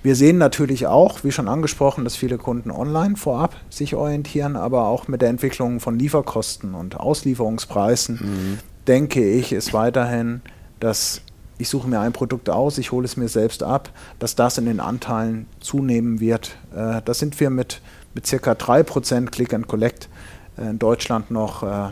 [0.03, 4.85] Wir sehen natürlich auch, wie schon angesprochen, dass viele Kunden online vorab sich orientieren, aber
[4.87, 8.59] auch mit der Entwicklung von Lieferkosten und Auslieferungspreisen mhm.
[8.87, 10.41] denke ich, ist weiterhin,
[10.79, 11.21] dass
[11.57, 13.89] ich suche mir ein Produkt aus, ich hole es mir selbst ab,
[14.19, 16.57] dass das in den Anteilen zunehmen wird.
[16.75, 17.81] Äh, da sind wir mit,
[18.13, 20.09] mit circa 3% Click and Collect
[20.57, 21.91] äh, in Deutschland noch äh,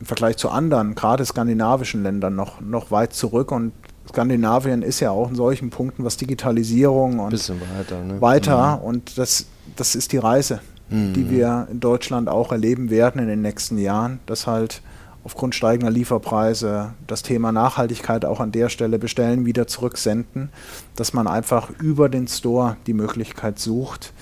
[0.00, 3.72] im Vergleich zu anderen, gerade skandinavischen Ländern, noch, noch weit zurück und
[4.14, 8.20] Skandinavien ist ja auch in solchen Punkten, was Digitalisierung und weiter, ne?
[8.20, 8.76] weiter.
[8.76, 8.84] Mhm.
[8.84, 11.14] und das, das ist die Reise, mhm.
[11.14, 14.82] die wir in Deutschland auch erleben werden in den nächsten Jahren, dass halt
[15.24, 20.50] aufgrund steigender Lieferpreise das Thema Nachhaltigkeit auch an der Stelle bestellen, wieder zurücksenden,
[20.94, 24.12] dass man einfach über den Store die Möglichkeit sucht,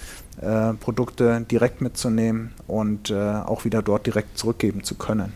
[0.40, 5.34] äh, Produkte direkt mitzunehmen und äh, auch wieder dort direkt zurückgeben zu können.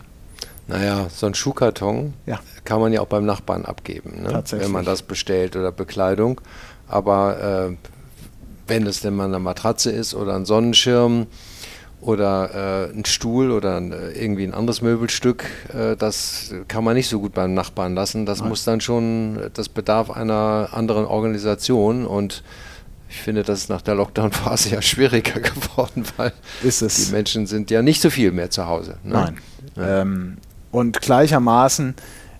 [0.67, 2.39] Naja, so ein Schuhkarton ja.
[2.65, 4.43] kann man ja auch beim Nachbarn abgeben, ne?
[4.51, 6.41] wenn man das bestellt oder Bekleidung.
[6.87, 7.75] Aber äh,
[8.67, 11.27] wenn es denn mal eine Matratze ist oder ein Sonnenschirm
[12.01, 16.95] oder äh, ein Stuhl oder ein, äh, irgendwie ein anderes Möbelstück, äh, das kann man
[16.95, 18.25] nicht so gut beim Nachbarn lassen.
[18.25, 18.49] Das Nein.
[18.49, 22.43] muss dann schon, das bedarf einer anderen Organisation und
[23.09, 27.81] ich finde, das ist nach der Lockdown-Phase ja schwieriger geworden, weil die Menschen sind ja
[27.81, 28.97] nicht so viel mehr zu Hause.
[29.03, 29.13] Ne?
[29.13, 29.37] Nein.
[29.75, 30.01] Ja.
[30.01, 30.37] Ähm,
[30.71, 31.95] und gleichermaßen,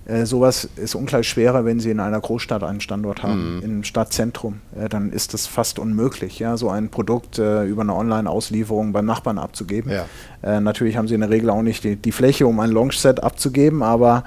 [0.08, 3.63] äh, sowas ist ungleich schwerer, wenn Sie in einer Großstadt einen Standort haben, mhm.
[3.63, 4.62] im Stadtzentrum.
[4.80, 9.06] Äh, dann ist das fast unmöglich, ja, so ein Produkt äh, über eine Online-Auslieferung beim
[9.06, 9.92] Nachbarn abzugeben.
[9.92, 10.06] Ja.
[10.42, 13.21] Äh, natürlich haben Sie in der Regel auch nicht die, die Fläche, um ein Launch-Set
[13.21, 14.23] abzugeben, aber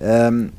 [0.00, 0.52] ähm,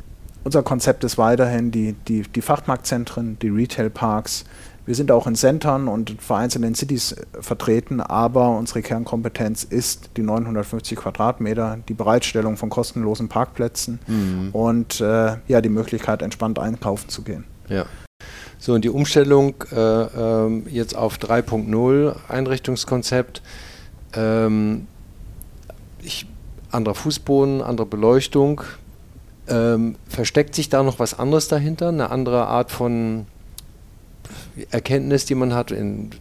[0.44, 4.46] unser Konzept ist weiterhin die, die, die Fachmarktzentren, die Retail-Parks,
[4.86, 10.24] wir sind auch in Centern und vereinzelten Cities äh, vertreten, aber unsere Kernkompetenz ist die
[10.24, 14.50] 950 Quadratmeter, die Bereitstellung von kostenlosen Parkplätzen mhm.
[14.54, 17.46] und äh, ja, die Möglichkeit, entspannt einkaufen zu gehen.
[17.68, 17.86] Ja.
[18.58, 23.42] So, und die Umstellung äh, äh, jetzt auf 3.0 Einrichtungskonzept.
[24.14, 24.88] Ähm,
[26.04, 26.28] ich,
[26.70, 28.62] anderer Fußboden, andere Beleuchtung.
[29.48, 31.90] Ähm, versteckt sich da noch was anderes dahinter?
[31.90, 33.26] Eine andere Art von
[34.70, 36.12] Erkenntnis, die man hat in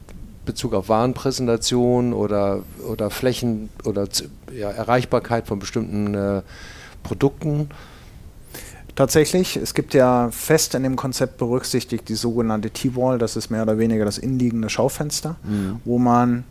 [0.44, 4.08] Bezug auf Warenpräsentation oder, oder Flächen oder
[4.56, 6.42] ja, Erreichbarkeit von bestimmten äh,
[7.02, 7.68] Produkten?
[8.94, 13.62] Tatsächlich, es gibt ja fest in dem Konzept berücksichtigt die sogenannte T-Wall, das ist mehr
[13.62, 15.80] oder weniger das inliegende Schaufenster, mhm.
[15.84, 16.44] wo man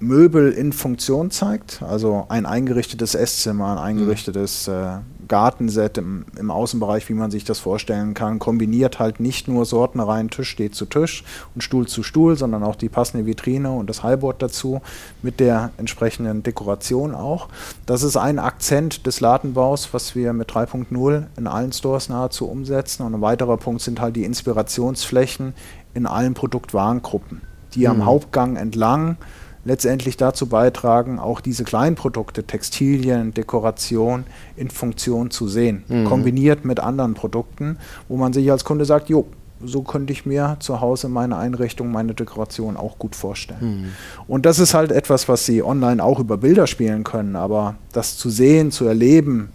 [0.00, 4.98] Möbel in Funktion zeigt, also ein eingerichtetes Esszimmer, ein eingerichtetes äh,
[5.28, 10.30] Gartenset im, im, Außenbereich, wie man sich das vorstellen kann, kombiniert halt nicht nur Sortenreihen
[10.30, 11.24] Tisch steht zu Tisch
[11.54, 14.80] und Stuhl zu Stuhl, sondern auch die passende Vitrine und das Highboard dazu
[15.22, 17.48] mit der entsprechenden Dekoration auch.
[17.86, 23.04] Das ist ein Akzent des Ladenbaus, was wir mit 3.0 in allen Stores nahezu umsetzen
[23.04, 25.54] und ein weiterer Punkt sind halt die Inspirationsflächen
[25.94, 27.42] in allen Produktwarengruppen,
[27.74, 27.86] die mhm.
[27.86, 29.16] am Hauptgang entlang
[29.64, 34.24] letztendlich dazu beitragen, auch diese kleinen Produkte, Textilien, Dekoration
[34.56, 36.04] in Funktion zu sehen, mhm.
[36.04, 37.78] kombiniert mit anderen Produkten,
[38.08, 39.26] wo man sich als Kunde sagt, jo,
[39.64, 43.58] so könnte ich mir zu Hause meine Einrichtung, meine Dekoration auch gut vorstellen.
[43.60, 43.92] Mhm.
[44.28, 48.16] Und das ist halt etwas, was Sie online auch über Bilder spielen können, aber das
[48.16, 49.50] zu sehen, zu erleben,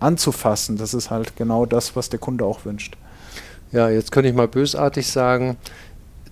[0.00, 2.96] anzufassen, das ist halt genau das, was der Kunde auch wünscht.
[3.72, 5.56] Ja, jetzt könnte ich mal bösartig sagen,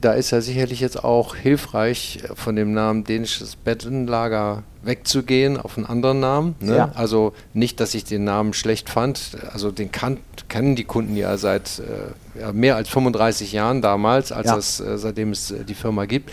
[0.03, 5.87] da ist ja sicherlich jetzt auch hilfreich, von dem Namen dänisches Bettenlager wegzugehen auf einen
[5.87, 6.57] anderen Namen.
[6.61, 6.77] Ne?
[6.77, 6.93] Ja.
[6.95, 9.37] Also nicht, dass ich den Namen schlecht fand.
[9.53, 14.33] Also den kan kennen die Kunden ja seit äh, ja, mehr als 35 Jahren damals,
[14.33, 14.57] als ja.
[14.57, 16.31] es, äh, seitdem es äh, die Firma gibt.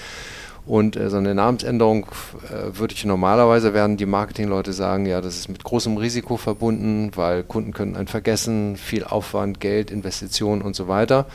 [0.66, 2.08] Und äh, so eine Namensänderung
[2.48, 7.12] äh, würde ich normalerweise werden die Marketingleute sagen, ja, das ist mit großem Risiko verbunden,
[7.16, 11.28] weil Kunden können einen vergessen, viel Aufwand, Geld, Investitionen und so weiter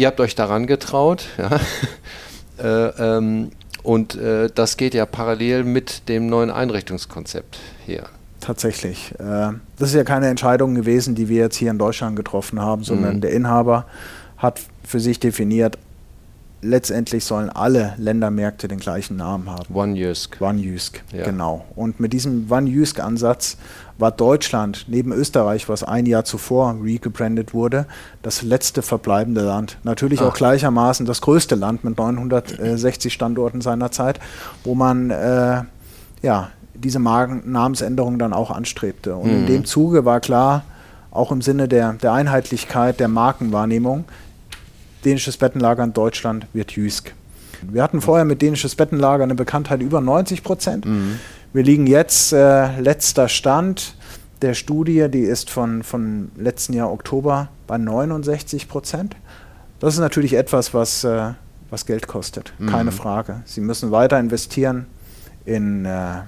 [0.00, 1.60] ihr habt euch daran getraut, ja.
[2.58, 3.50] äh, ähm,
[3.82, 8.04] und äh, das geht ja parallel mit dem neuen Einrichtungskonzept hier.
[8.40, 9.12] Tatsächlich.
[9.18, 12.82] Äh, das ist ja keine Entscheidung gewesen, die wir jetzt hier in Deutschland getroffen haben,
[12.82, 13.20] sondern mhm.
[13.20, 13.84] der Inhaber
[14.38, 15.76] hat für sich definiert,
[16.62, 19.74] letztendlich sollen alle Ländermärkte den gleichen Namen haben.
[19.74, 20.40] One Jysk.
[20.40, 21.24] One Jysk, ja.
[21.24, 21.64] genau.
[21.74, 23.56] Und mit diesem One Jysk-Ansatz
[23.98, 27.86] war Deutschland neben Österreich, was ein Jahr zuvor regebrandet wurde,
[28.22, 29.78] das letzte verbleibende Land.
[29.84, 30.26] Natürlich Ach.
[30.26, 34.20] auch gleichermaßen das größte Land mit 960 Standorten seiner Zeit,
[34.64, 35.62] wo man äh,
[36.22, 39.16] ja, diese Marken Namensänderung dann auch anstrebte.
[39.16, 39.36] Und mhm.
[39.38, 40.64] in dem Zuge war klar,
[41.10, 44.04] auch im Sinne der, der Einheitlichkeit der Markenwahrnehmung,
[45.04, 47.14] dänisches Bettenlager in Deutschland wird Jysk.
[47.62, 50.86] Wir hatten vorher mit dänisches Bettenlager eine Bekanntheit über 90 Prozent.
[50.86, 51.18] Mhm.
[51.52, 53.94] Wir liegen jetzt, äh, letzter Stand
[54.42, 59.16] der Studie, die ist von, von letzten Jahr Oktober bei 69 Prozent.
[59.80, 61.32] Das ist natürlich etwas, was, äh,
[61.70, 62.66] was Geld kostet, mhm.
[62.66, 63.42] keine Frage.
[63.44, 64.86] Sie müssen weiter investieren
[65.44, 66.22] in äh,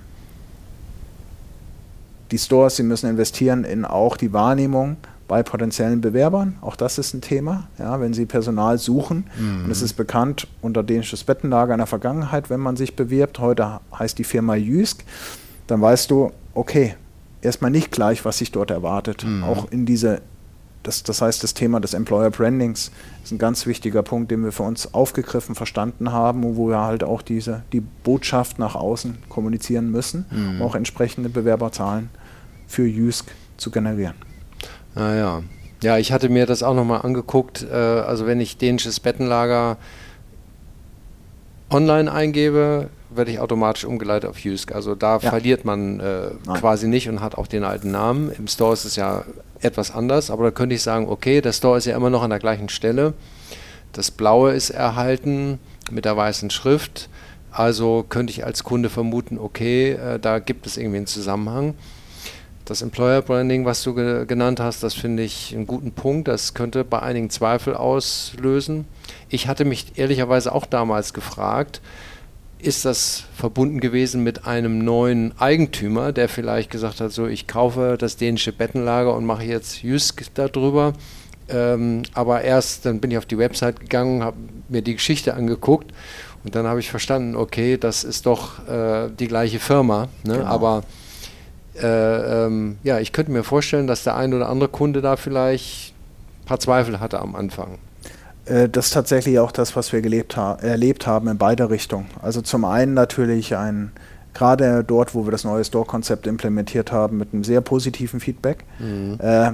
[2.30, 4.96] die Stores, Sie müssen investieren in auch die Wahrnehmung
[5.32, 6.58] bei potenziellen Bewerbern.
[6.60, 9.24] Auch das ist ein Thema, ja, wenn Sie Personal suchen.
[9.40, 9.64] Mhm.
[9.64, 13.38] Und es ist bekannt unter dänisches Bettenlager in der Vergangenheit, wenn man sich bewirbt.
[13.38, 15.04] Heute heißt die Firma Jysk.
[15.68, 16.96] Dann weißt du, okay,
[17.40, 19.24] erstmal nicht gleich, was sich dort erwartet.
[19.24, 19.44] Mhm.
[19.44, 20.20] Auch in diese,
[20.82, 22.90] das, das heißt, das Thema des Employer Brandings
[23.24, 27.04] ist ein ganz wichtiger Punkt, den wir für uns aufgegriffen, verstanden haben, wo wir halt
[27.04, 30.60] auch diese, die Botschaft nach außen kommunizieren müssen, mhm.
[30.60, 32.10] um auch entsprechende Bewerberzahlen
[32.66, 34.16] für Jysk zu generieren.
[34.94, 35.42] Ah ja.
[35.82, 37.66] Ja, ich hatte mir das auch nochmal angeguckt.
[37.68, 39.76] Äh, also wenn ich dänisches Bettenlager
[41.70, 44.72] online eingebe, werde ich automatisch umgeleitet auf Jysk.
[44.72, 45.30] Also da ja.
[45.30, 48.30] verliert man äh, quasi nicht und hat auch den alten Namen.
[48.32, 49.24] Im Store ist es ja
[49.60, 52.30] etwas anders, aber da könnte ich sagen, okay, der Store ist ja immer noch an
[52.30, 53.14] der gleichen Stelle.
[53.92, 55.58] Das Blaue ist erhalten
[55.90, 57.08] mit der weißen Schrift.
[57.50, 61.74] Also könnte ich als Kunde vermuten, okay, äh, da gibt es irgendwie einen Zusammenhang.
[62.64, 66.28] Das Employer Branding, was du ge genannt hast, das finde ich einen guten Punkt.
[66.28, 68.86] Das könnte bei einigen Zweifel auslösen.
[69.28, 71.80] Ich hatte mich ehrlicherweise auch damals gefragt,
[72.60, 77.96] ist das verbunden gewesen mit einem neuen Eigentümer, der vielleicht gesagt hat, so ich kaufe
[77.98, 80.92] das dänische Bettenlager und mache jetzt Jysk darüber.
[81.48, 84.36] Ähm, aber erst dann bin ich auf die Website gegangen, habe
[84.68, 85.92] mir die Geschichte angeguckt
[86.44, 90.08] und dann habe ich verstanden, okay, das ist doch äh, die gleiche Firma.
[90.24, 90.38] Ne?
[90.38, 90.44] Genau.
[90.44, 90.84] Aber
[91.80, 95.94] äh, ähm, ja, ich könnte mir vorstellen, dass der ein oder andere Kunde da vielleicht
[96.42, 97.78] ein paar Zweifel hatte am Anfang.
[98.44, 100.02] Äh, das ist tatsächlich auch das, was wir
[100.36, 102.06] ha erlebt haben in beide Richtungen.
[102.20, 103.92] Also zum einen natürlich ein,
[104.34, 108.64] gerade dort, wo wir das neue Store-Konzept implementiert haben, mit einem sehr positiven Feedback.
[108.78, 109.18] Mhm.
[109.20, 109.52] Äh,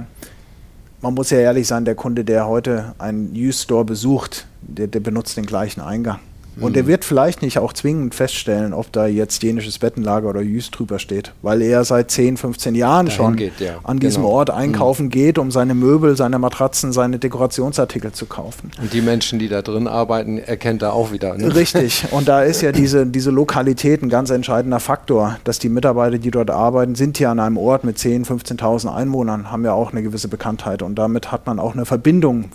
[1.01, 4.99] man muss ja ehrlich sein, der Kunde, der heute einen Used Store besucht, der, der
[4.99, 6.19] benutzt den gleichen Eingang.
[6.59, 10.77] Und er wird vielleicht nicht auch zwingend feststellen, ob da jetzt dänisches Bettenlager oder Jüst
[10.77, 13.79] drüber steht, weil er seit 10, 15 Jahren Dahin schon geht, ja.
[13.83, 14.33] an diesem Genau.
[14.33, 18.71] Ort einkaufen geht, um seine Möbel, seine Matratzen, seine Dekorationsartikel zu kaufen.
[18.81, 21.37] Und die Menschen, die da drin arbeiten, erkennt er auch wieder.
[21.37, 21.55] Ne?
[21.55, 22.05] Richtig.
[22.11, 26.31] Und da ist ja diese, diese Lokalität ein ganz entscheidender Faktor, dass die Mitarbeiter, die
[26.31, 30.03] dort arbeiten, sind hier an einem Ort mit 10.000, 15.000 Einwohnern, haben ja auch eine
[30.03, 30.81] gewisse Bekanntheit.
[30.81, 32.45] Und damit hat man auch eine Verbindung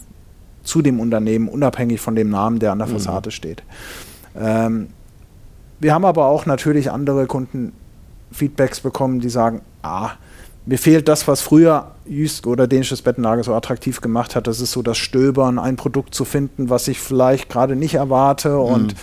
[0.65, 3.63] zu dem Unternehmen, unabhängig von dem Namen, der an der Fassade steht.
[4.37, 4.89] Ähm,
[5.79, 10.13] wir haben aber auch natürlich andere Kundenfeedbacks bekommen, die sagen, ah,
[10.67, 14.47] mir fehlt das, was früher Jüst oder dänisches Bettenlager so attraktiv gemacht hat.
[14.47, 18.59] Das ist so das Stöbern, ein Produkt zu finden, was ich vielleicht gerade nicht erwarte
[18.59, 18.95] und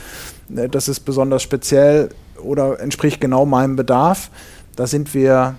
[0.55, 2.09] äh, das ist besonders speziell
[2.41, 4.31] oder entspricht genau meinem Bedarf.
[4.75, 5.55] Da sind wir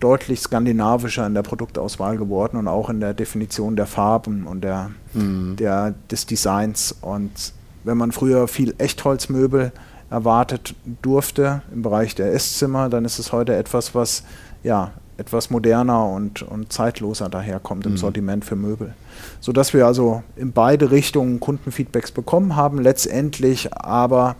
[0.00, 4.90] deutlich skandinavischer in der Produktauswahl geworden und auch in der Definition der Farben und der,
[5.14, 6.96] der, des Designs.
[7.00, 7.52] Und
[7.84, 9.72] wenn man früher viel Echtholzmöbel
[10.10, 14.24] erwartet durfte im Bereich der Esszimmer, dann ist es heute etwas, was
[14.62, 18.94] ja etwas moderner und, und zeitloser daherkommt im Sortiment für Möbel.
[19.40, 24.36] Sodass wir also in beide Richtungen Kundenfeedbacks bekommen haben, letztendlich aber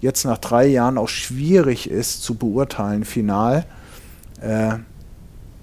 [0.00, 3.64] jetzt nach drei Jahren auch schwierig ist zu beurteilen, final,
[4.40, 4.74] äh,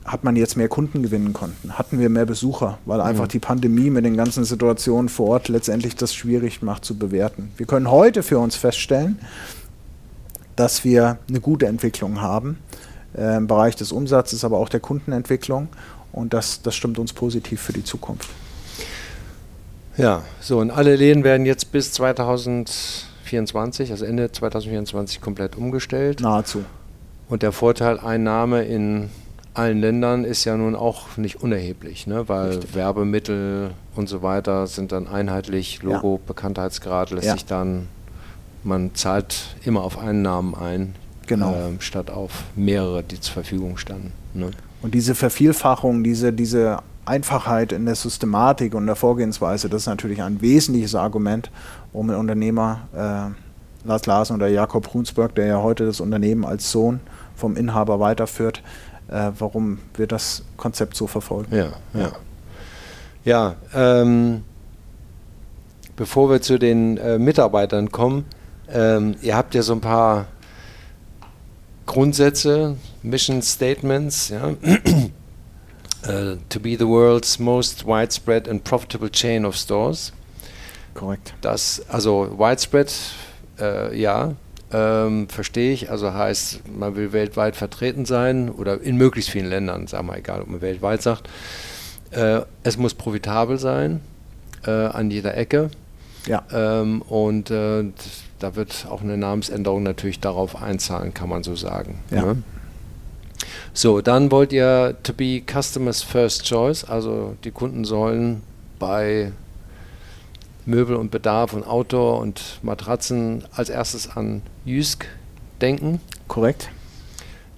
[0.08, 1.78] hat man jetzt mehr Kunden gewinnen konnten?
[1.78, 2.78] Hatten wir mehr Besucher?
[2.86, 6.98] Weil einfach die Pandemie mit den ganzen Situationen vor Ort letztendlich das schwierig macht zu
[6.98, 7.52] bewerten.
[7.58, 9.20] Wir können heute für uns feststellen,
[10.56, 12.58] dass wir eine gute Entwicklung haben
[13.16, 15.68] äh, im Bereich des Umsatzes, aber auch der Kundenentwicklung.
[16.14, 18.30] Und das, das stimmt uns positiv für die Zukunft.
[19.98, 26.22] Ja, so und alle Läden werden jetzt bis 2024, also Ende 2024 komplett umgestellt.
[26.22, 26.64] Nahezu.
[27.28, 29.10] Und der Vorteil Einnahme in
[29.58, 32.28] allen Ländern ist ja nun auch nicht unerheblich, ne?
[32.30, 32.76] weil Richtig.
[32.76, 37.34] Werbemittel und so weiter sind dann einheitlich, Logo, Bekanntheitsgrad lässt Ja.
[37.34, 37.88] sich dann,
[38.64, 40.96] man zahlt immer auf einen Namen ein,
[41.28, 41.54] Genau.
[41.56, 44.14] ähm, statt auf mehrere, die zur Verfügung standen.
[44.34, 44.52] Ne?
[44.82, 50.22] Und diese Vervielfachung, diese, diese Einfachheit in der Systematik und der Vorgehensweise, das ist natürlich
[50.22, 51.50] ein wesentliches Argument,
[51.94, 56.72] um ein Unternehmer, äh, Lars Larsen oder Jakob Brunsberg, der ja heute das Unternehmen als
[56.72, 57.00] Sohn
[57.36, 58.62] vom Inhaber weiterführt,
[59.10, 61.56] äh, warum wir das Konzept so verfolgen.
[61.56, 62.12] Ja, ja.
[63.26, 64.44] Ja, ähm,
[65.98, 68.26] bevor wir zu den äh, Mitarbeitern kommen,
[68.70, 70.28] ähm, ihr habt ja so ein paar
[71.86, 74.54] Grundsätze, Mission Statements, ja.
[76.04, 80.14] Äh, to be the world's most widespread and profitable chain of stores.
[80.94, 81.34] Korrekt.
[81.42, 82.94] Das, also widespread,
[83.60, 84.36] äh, ja,
[84.72, 85.90] ähm, verstehe ich.
[85.90, 90.42] Also heißt, man will weltweit vertreten sein oder in möglichst vielen Ländern, sagen wir egal,
[90.42, 91.30] ob man weltweit sagt.
[92.12, 94.02] Äh, es muss profitabel sein,
[94.66, 95.70] äh, an jeder Ecke.
[96.26, 96.44] Ja.
[96.52, 97.86] Ähm, und äh,
[98.40, 102.00] da wird auch eine Namensänderung natürlich darauf einzahlen, kann man so sagen.
[102.12, 102.26] Ja.
[102.26, 102.44] Ne?
[103.74, 108.42] So, dann wollt ihr to be customers first choice, also die Kunden sollen
[108.80, 109.32] bei
[110.68, 115.06] Möbel und Bedarf und Outdoor und Matratzen als erstes an Jysk
[115.62, 116.00] denken.
[116.28, 116.70] Korrekt.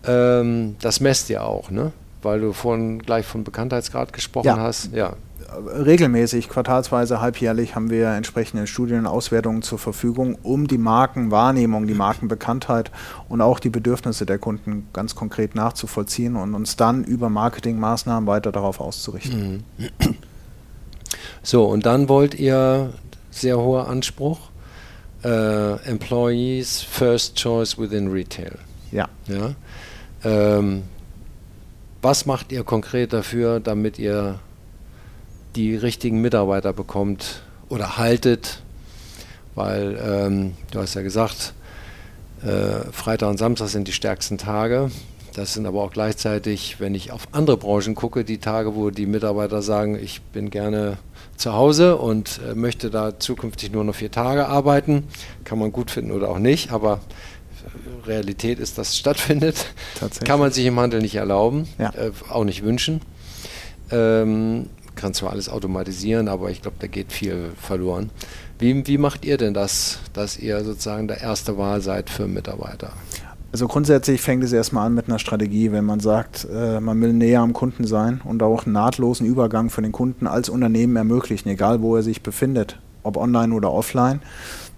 [0.05, 1.91] Ähm, das messt ihr auch, ne?
[2.21, 4.57] Weil du vorhin gleich von Bekanntheitsgrad gesprochen Ja.
[4.57, 4.93] hast.
[4.93, 5.13] Ja.
[5.73, 11.95] regelmäßig, quartalsweise, halbjährlich haben wir entsprechende Studien und Auswertungen zur Verfügung, um die Markenwahrnehmung, die
[11.95, 12.91] Markenbekanntheit
[13.29, 18.51] und auch die Bedürfnisse der Kunden ganz konkret nachzuvollziehen und uns dann über Marketingmaßnahmen weiter
[18.51, 19.63] darauf auszurichten.
[21.43, 22.93] So, und dann wollt ihr,
[23.31, 24.39] sehr hoher Anspruch,
[25.23, 28.57] äh, Employees First Choice within Retail.
[28.91, 29.07] Ja.
[29.27, 29.55] Ja?
[30.23, 30.83] Ähm,
[32.01, 34.39] was macht ihr konkret dafür, damit ihr
[35.55, 38.61] die richtigen Mitarbeiter bekommt oder haltet?
[39.55, 41.53] Weil ähm, du hast ja gesagt,
[42.41, 44.91] äh, Freitag und Samstag sind die stärksten Tage.
[45.39, 49.05] Das sind aber auch gleichzeitig, wenn ich auf andere Branchen gucke, die Tage, wo die
[49.05, 50.97] Mitarbeiter sagen, ich bin gerne
[51.37, 55.07] zu Hause und äh, möchte da zukünftig nur noch vier Tage arbeiten.
[55.45, 56.99] Kann man gut finden oder auch nicht, aber
[58.05, 59.67] Realität ist, dass es stattfindet.
[60.25, 61.91] Kann man sich im Handel nicht erlauben, Ja.
[61.93, 62.99] äh, auch nicht wünschen.
[63.91, 68.09] Ähm, kann zwar alles automatisieren, aber ich glaube, da geht viel verloren.
[68.57, 72.91] Wie, wie macht ihr denn das, dass ihr sozusagen der erste Wahl seid für Mitarbeiter?
[73.51, 77.13] Also grundsätzlich fängt es erstmal an mit einer Strategie, wenn man sagt, äh, man will
[77.13, 81.49] näher am Kunden sein und auch einen nahtlosen Übergang für den Kunden als Unternehmen ermöglichen,
[81.49, 84.21] egal wo er sich befindet, ob online oder offline,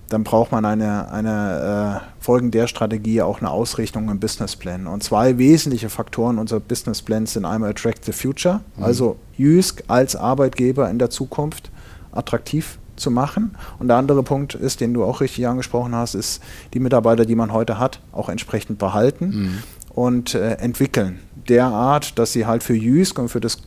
[0.08, 4.88] dann braucht man eine, eine äh, folgend der Strategie auch eine Ausrichtung im Businessplan.
[4.88, 10.90] Und zwei wesentliche Faktoren unserer Businessplans sind einmal Attract the Future, also Jysk als Arbeitgeber
[10.90, 11.72] in der Zukunft
[12.12, 13.56] attraktiv zu machen.
[13.80, 16.42] Und der andere Punkt ist, den du auch richtig angesprochen hast, ist
[16.74, 19.64] die Mitarbeiter, die man heute hat, auch entsprechend behalten mhm.
[19.94, 21.20] und äh, entwickeln.
[21.50, 23.58] Derart, dass sie halt für Jüsk und für, das,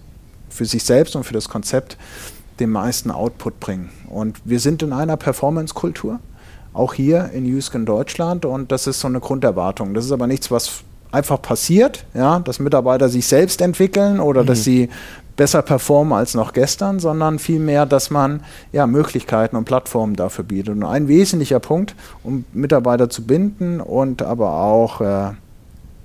[0.49, 1.99] für sich selbst und für das Konzept
[2.61, 3.91] den meisten Output bringen.
[4.09, 6.21] Und wir sind in einer Performance-Kultur,
[6.73, 8.45] auch hier in Jüsk in Deutschland.
[8.45, 9.95] Und das ist so eine Grunderwartung.
[9.95, 14.47] Das ist aber nichts, was einfach passiert, ja, dass Mitarbeiter sich selbst entwickeln oder mhm.
[14.47, 14.89] dass sie
[15.37, 20.75] besser performen als noch gestern, sondern vielmehr, dass man ja, Möglichkeiten und Plattformen dafür bietet.
[20.75, 25.33] Und ein wesentlicher Punkt, um Mitarbeiter zu binden und aber auch äh,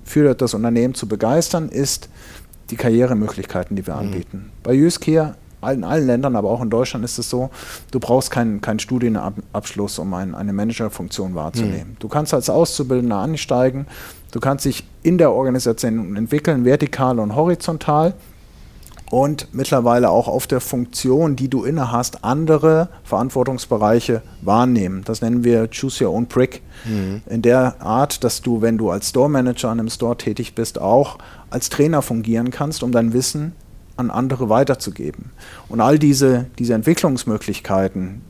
[0.04, 2.08] für das Unternehmen zu begeistern, ist
[2.70, 4.00] die Karrieremöglichkeiten, die wir mhm.
[4.00, 4.52] anbieten.
[4.62, 7.50] Bei Jysk in allen Ländern, aber auch in Deutschland ist es so,
[7.90, 11.90] du brauchst keinen, keinen Studienabschluss, um ein, eine Managerfunktion wahrzunehmen.
[11.90, 11.96] Mhm.
[11.98, 13.86] Du kannst als Auszubildender ansteigen,
[14.32, 18.14] du kannst dich in der Organisation entwickeln, vertikal und horizontal
[19.10, 25.02] und mittlerweile auch auf der Funktion, die du inne hast, andere Verantwortungsbereiche wahrnehmen.
[25.04, 26.62] Das nennen wir Choose Your Own Brick.
[26.84, 27.22] Mhm.
[27.28, 30.80] In der Art, dass du, wenn du als Store Manager an einem Store tätig bist,
[30.80, 31.18] auch
[31.50, 33.52] als Trainer fungieren kannst, um dein Wissen
[33.96, 35.32] an andere weiterzugeben.
[35.68, 38.22] Und all diese, diese Entwicklungsmöglichkeiten,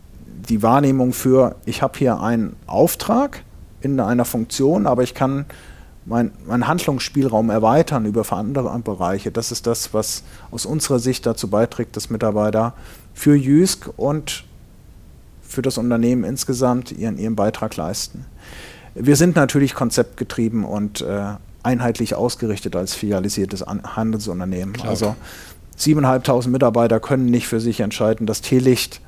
[0.49, 3.45] die Wahrnehmung für, ich habe hier einen Auftrag
[3.83, 5.45] in einer Funktion, aber ich kann
[6.11, 9.31] meinen mein Handlungsspielraum erweitern über andere Bereiche.
[9.31, 12.75] Das ist das, was aus unserer Sicht dazu beiträgt, dass Mitarbeiter
[13.15, 14.45] für Jysk und
[15.41, 18.27] für das Unternehmen insgesamt ihren, ihren Beitrag leisten.
[18.95, 21.23] Wir sind natürlich konzeptgetrieben und äh,
[21.63, 24.75] einheitlich ausgerichtet als filialisiertes Handelsunternehmen.
[24.75, 24.91] Klar.
[24.91, 25.17] Also
[25.79, 29.01] 7.500 Mitarbeiter können nicht für sich entscheiden, das Teelicht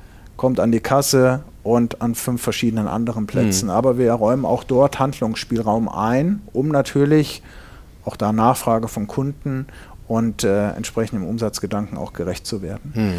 [0.43, 3.67] kommt an die Kasse und an fünf verschiedenen anderen Plätzen.
[3.67, 3.71] Mhm.
[3.71, 7.41] Aber wir räumen auch dort Handlungsspielraum ein, um natürlich
[8.03, 9.67] auch da Nachfrage von Kunden
[10.05, 12.91] und äh, entsprechendem Umsatzgedanken auch gerecht zu werden.
[12.93, 13.13] Mhm.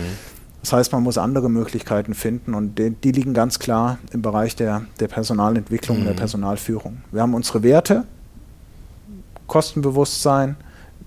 [0.61, 4.55] Das heißt, man muss andere Möglichkeiten finden und die, die liegen ganz klar im Bereich
[4.55, 6.05] der, der Personalentwicklung, mhm.
[6.05, 6.99] der Personalführung.
[7.11, 8.05] Wir haben unsere Werte,
[9.47, 10.57] Kostenbewusstsein,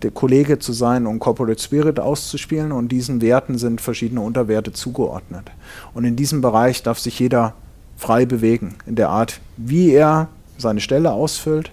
[0.04, 5.50] der Kollege zu sein und Corporate Spirit auszuspielen und diesen Werten sind verschiedene Unterwerte zugeordnet.
[5.94, 7.54] Und in diesem Bereich darf sich jeder
[7.98, 11.72] frei bewegen, in der Art, wie er seine Stelle ausfüllt.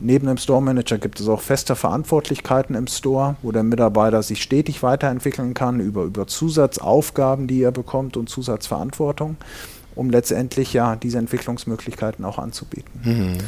[0.00, 4.42] Neben dem Store Manager gibt es auch feste Verantwortlichkeiten im Store, wo der Mitarbeiter sich
[4.42, 9.36] stetig weiterentwickeln kann über, über Zusatzaufgaben, die er bekommt und Zusatzverantwortung,
[9.94, 13.00] um letztendlich ja diese Entwicklungsmöglichkeiten auch anzubieten.
[13.04, 13.38] Mhm.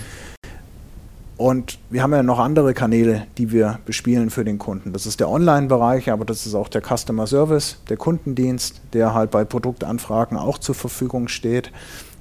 [1.37, 4.95] Und wir haben ja noch andere Kanäle, die wir bespielen für den Kunden.
[4.95, 9.31] Das ist der Online-Bereich, aber das ist auch der Customer Service, der Kundendienst, der halt
[9.31, 11.71] bei Produktanfragen auch zur Verfügung steht.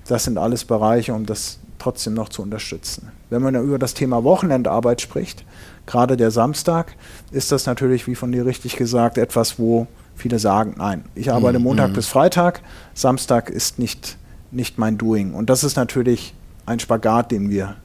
[0.07, 3.09] Das sind alles Bereiche, um das trotzdem noch zu unterstützen.
[3.29, 5.45] Wenn man über das Thema Wochenendarbeit spricht,
[5.85, 6.95] gerade der Samstag,
[7.31, 11.59] ist das natürlich, wie von dir richtig gesagt, etwas, wo viele sagen, nein, ich arbeite
[11.59, 11.65] mhm.
[11.65, 12.61] Montag bis Freitag,
[12.93, 14.17] Samstag ist nicht,
[14.51, 15.33] nicht mein Doing.
[15.33, 16.33] Und das ist natürlich
[16.65, 17.75] ein Spagat, den wir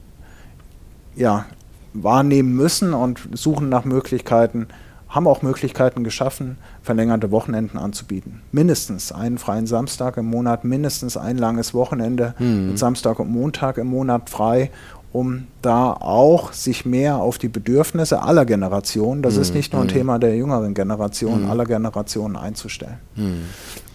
[1.15, 1.45] ja,
[1.93, 4.67] wahrnehmen müssen und suchen nach Möglichkeiten,
[5.09, 8.41] haben auch Möglichkeiten geschaffen, verlängerte Wochenenden anzubieten.
[8.53, 12.67] Mindestens einen freien Samstag im Monat, mindestens ein langes Wochenende mhm.
[12.67, 14.71] mit Samstag und Montag im Monat frei,
[15.13, 19.41] um da auch sich mehr auf die Bedürfnisse aller Generationen, das mhm.
[19.41, 19.91] ist nicht nur ein mhm.
[19.91, 21.49] Thema der jüngeren Generation, mhm.
[21.49, 22.99] aller Generationen einzustellen.
[23.15, 23.43] Mhm.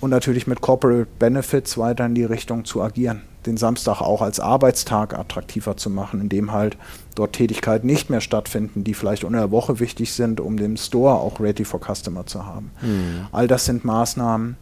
[0.00, 4.40] Und natürlich mit Corporate Benefits weiter in die Richtung zu agieren den Samstag auch als
[4.40, 6.76] Arbeitstag attraktiver zu machen, indem halt
[7.14, 11.14] dort Tätigkeiten nicht mehr stattfinden, die vielleicht unter der Woche wichtig sind, um den Store
[11.14, 12.70] auch ready for Customer zu haben.
[12.82, 13.26] Mhm.
[13.32, 14.56] All das sind Maßnahmen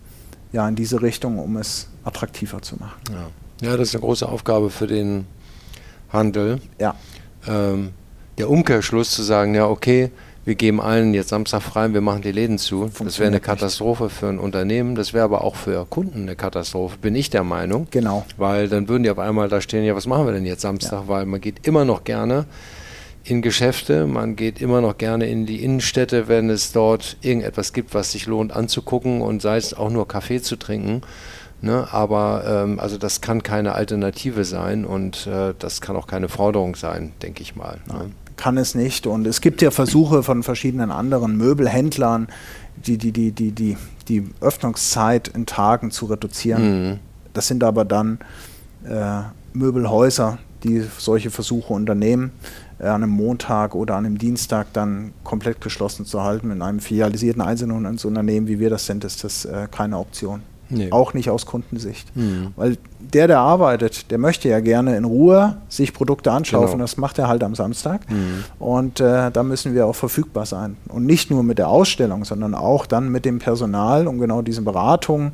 [0.52, 3.00] ja in diese Richtung, um es attraktiver zu machen.
[3.10, 5.26] Ja, ja das ist eine große Aufgabe für den
[6.14, 6.60] Handel.
[6.78, 6.94] Ja.
[7.46, 7.90] Ähm,
[8.38, 10.10] der Umkehrschluss zu sagen, ja, okay,
[10.44, 12.90] wir geben allen jetzt Samstag frei, wir machen die Läden zu.
[13.02, 16.98] Das wäre eine Katastrophe für ein Unternehmen, das wäre aber auch für Kunden eine Katastrophe,
[16.98, 17.86] bin ich der Meinung.
[17.90, 18.26] Genau.
[18.36, 21.02] Weil dann würden die auf einmal da stehen, ja, was machen wir denn jetzt Samstag?
[21.02, 21.08] Ja.
[21.08, 22.46] Weil man geht immer noch gerne
[23.24, 27.94] in Geschäfte, man geht immer noch gerne in die Innenstädte, wenn es dort irgendetwas gibt,
[27.94, 31.00] was sich lohnt anzugucken und sei es auch nur Kaffee zu trinken.
[31.64, 36.28] Ne, aber ähm, also das kann keine Alternative sein und äh, das kann auch keine
[36.28, 37.78] Forderung sein, denke ich mal.
[37.86, 38.10] Ne?
[38.36, 39.06] kann es nicht.
[39.06, 42.28] Und es gibt ja Versuche von verschiedenen anderen Möbelhändlern,
[42.76, 43.76] die, die, die, die, die,
[44.08, 46.90] die Öffnungszeit in Tagen zu reduzieren.
[46.90, 46.98] Mhm.
[47.32, 48.18] Das sind aber dann
[48.84, 52.32] äh, Möbelhäuser, die solche Versuche unternehmen,
[52.78, 56.50] äh, an einem Montag oder an einem Dienstag dann komplett geschlossen zu halten.
[56.50, 60.42] In einem filialisierten Einzelunternehmen, wie wir das sind, ist das äh, keine Option.
[60.76, 60.92] Nee.
[60.92, 62.14] Auch nicht aus Kundensicht.
[62.16, 62.52] Mhm.
[62.56, 66.66] Weil der, der arbeitet, der möchte ja gerne in Ruhe sich Produkte anschauen.
[66.66, 66.78] Genau.
[66.78, 68.10] Das macht er halt am Samstag.
[68.10, 68.44] Mhm.
[68.58, 70.76] Und äh, da müssen wir auch verfügbar sein.
[70.88, 74.62] Und nicht nur mit der Ausstellung, sondern auch dann mit dem Personal, um genau diese
[74.62, 75.32] Beratung,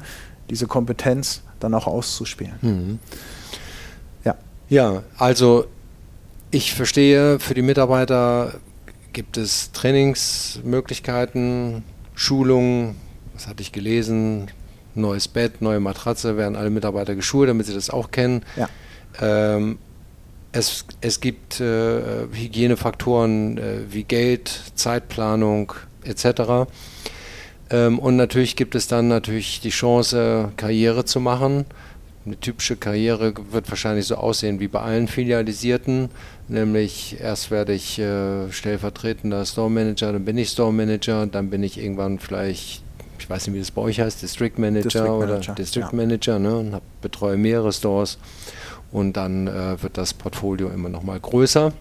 [0.51, 2.55] diese Kompetenz dann auch auszuspielen.
[2.61, 2.99] Mhm.
[4.25, 4.35] Ja.
[4.69, 5.67] Ja, also
[6.51, 8.55] ich verstehe, für die Mitarbeiter
[9.13, 11.85] gibt es Trainingsmöglichkeiten,
[12.15, 12.97] Schulungen,
[13.35, 14.51] was hatte ich gelesen,
[14.95, 18.43] neues Bett, neue Matratze, werden alle Mitarbeiter geschult, damit sie das auch kennen.
[18.57, 18.69] Ja.
[19.21, 19.79] Ähm,
[20.53, 25.73] es, es gibt äh, Hygienefaktoren äh, wie Geld, Zeitplanung
[26.05, 26.71] etc.
[27.71, 31.67] Ähm, und natürlich gibt es dann natürlich die Chance, Karriere zu machen.
[32.27, 36.11] Eine typische Karriere wird wahrscheinlich so aussehen wie bei allen Filialisierten,
[36.49, 41.63] nämlich erst werde ich äh, stellvertretender Store Manager, dann bin ich Store Manager, dann bin
[41.63, 42.83] ich irgendwann vielleicht,
[43.21, 45.93] ich weiß nicht, wie das bei euch heißt, District Manager, District Manager oder District ja.
[45.93, 48.19] Manager, ne, und hab, betreue mehrere Stores
[48.93, 51.73] und dann äh, wird das Portfolio immer noch mal größer.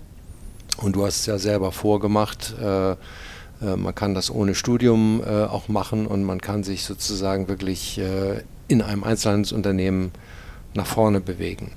[0.78, 2.54] Und du hast es ja selber vorgemacht.
[2.62, 2.96] Äh, äh,
[3.76, 8.44] man kann das ohne Studium äh, auch machen und man kann sich sozusagen wirklich äh,
[8.68, 10.12] in einem Einzelhandelsunternehmen
[10.74, 11.72] nach vorne bewegen.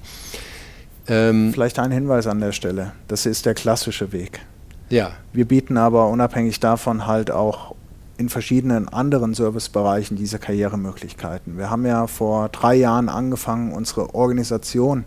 [1.08, 2.92] Ähm, Vielleicht ein Hinweis an der Stelle.
[3.08, 4.40] Das ist der klassische Weg.
[4.88, 5.12] Ja.
[5.32, 7.74] Wir bieten aber unabhängig davon halt auch
[8.22, 11.58] in verschiedenen anderen Servicebereichen diese Karrieremöglichkeiten.
[11.58, 15.04] Wir haben ja vor drei Jahren angefangen, unsere Organisation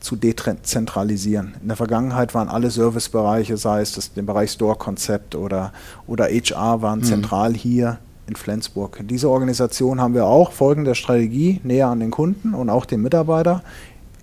[0.00, 1.54] zu dezentralisieren.
[1.60, 5.74] In der Vergangenheit waren alle Servicebereiche, sei es das, den Bereich Store-Konzept oder,
[6.06, 7.04] oder HR, waren mhm.
[7.04, 9.00] zentral hier in Flensburg.
[9.02, 13.62] Diese Organisation haben wir auch folgende Strategie näher an den Kunden und auch den Mitarbeiter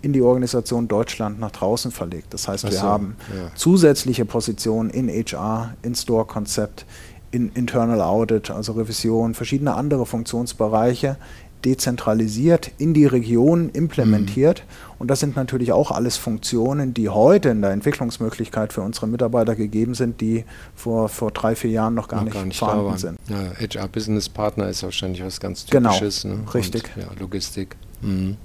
[0.01, 2.34] in die Organisation Deutschland nach draußen verlegt.
[2.34, 3.55] Das heißt, wir so, haben ja.
[3.55, 6.86] zusätzliche Positionen in HR, in Store-Konzept,
[7.34, 11.17] in Internal Audit, also Revision, verschiedene andere Funktionsbereiche,
[11.65, 14.59] dezentralisiert in die Region implementiert.
[14.59, 14.93] Mhm.
[14.99, 19.55] Und das sind natürlich auch alles Funktionen, die heute in der Entwicklungsmöglichkeit für unsere Mitarbeiter
[19.55, 22.97] gegeben sind, die vor, vor drei, vier Jahren noch gar, noch nicht, gar nicht vorhanden
[22.97, 23.19] sind.
[23.27, 26.21] Ja, HR Business Partner ist wahrscheinlich was ganz genau, Typisches.
[26.21, 26.53] Genau, ne?
[26.53, 26.84] richtig.
[26.95, 27.75] Und, ja, Logistik.
[28.01, 28.38] Mhm.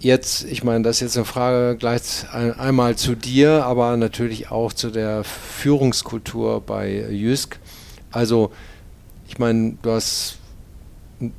[0.00, 4.72] Jetzt, ich meine, das ist jetzt eine Frage gleich einmal zu dir, aber natürlich auch
[4.72, 7.58] zu der Führungskultur bei Jysk.
[8.10, 8.50] Also,
[9.28, 10.38] ich meine, du hast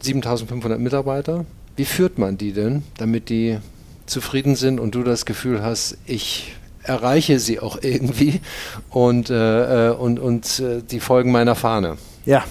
[0.02, 1.46] 7500 Mitarbeiter.
[1.76, 3.58] Wie führt man die denn, damit die
[4.06, 8.42] zufrieden sind und du das Gefühl hast, ich erreiche sie auch irgendwie
[8.90, 11.98] und, äh, äh und, und äh, die folgen meiner Fahne?
[12.26, 12.44] Ja,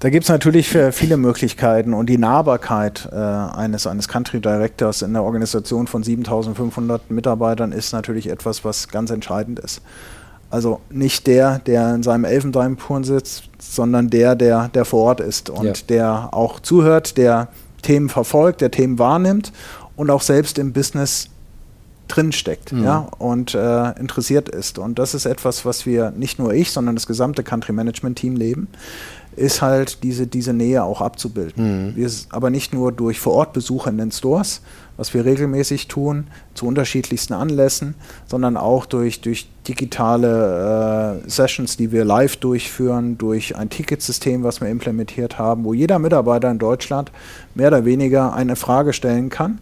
[0.00, 5.12] da gibt es natürlich viele Möglichkeiten und die Nahbarkeit äh, eines, eines Country Directors in
[5.12, 9.80] der Organisation von 7500 Mitarbeitern ist natürlich etwas, was ganz entscheidend ist.
[10.52, 15.48] Also nicht der, der in seinem Elfenbeinturm sitzt, sondern der, der, der vor Ort ist
[15.48, 15.72] und ja.
[15.88, 17.48] der auch zuhört, der
[17.80, 19.50] Themen verfolgt, der Themen wahrnimmt
[19.96, 21.30] und auch selbst im Business
[22.08, 22.84] drinsteckt mhm.
[22.84, 24.78] ja, und äh, interessiert ist.
[24.78, 28.36] Und das ist etwas, was wir nicht nur ich, sondern das gesamte Country Management Team
[28.36, 28.68] leben
[29.34, 31.86] ist halt diese, diese Nähe auch abzubilden.
[31.86, 31.96] Mhm.
[31.96, 34.60] Wir, aber nicht nur durch Vorortbesuche in den Stores,
[35.02, 37.96] was wir regelmäßig tun, zu unterschiedlichsten Anlässen,
[38.28, 44.60] sondern auch durch, durch digitale äh, Sessions, die wir live durchführen, durch ein Ticketsystem, was
[44.60, 47.10] wir implementiert haben, wo jeder Mitarbeiter in Deutschland
[47.56, 49.58] mehr oder weniger eine Frage stellen kann,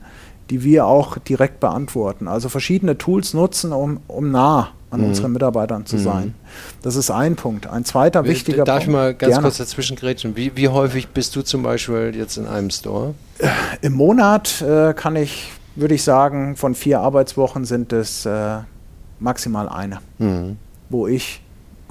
[0.50, 2.28] die wir auch direkt beantworten.
[2.28, 5.06] Also verschiedene Tools nutzen, um, um nah an mhm.
[5.06, 6.00] unseren Mitarbeitern zu mhm.
[6.00, 6.34] sein.
[6.82, 7.66] Das ist ein Punkt.
[7.66, 8.88] Ein zweiter wichtiger Darf Punkt.
[8.88, 9.42] Darf ich mal ganz Gerne.
[9.42, 10.36] kurz dazwischen grätschen?
[10.36, 13.14] Wie, wie häufig bist du zum Beispiel jetzt in einem Store?
[13.38, 13.48] Äh,
[13.82, 18.58] Im Monat äh, kann ich, würde ich sagen, von vier Arbeitswochen sind es äh,
[19.20, 20.56] maximal eine, mhm.
[20.88, 21.42] wo ich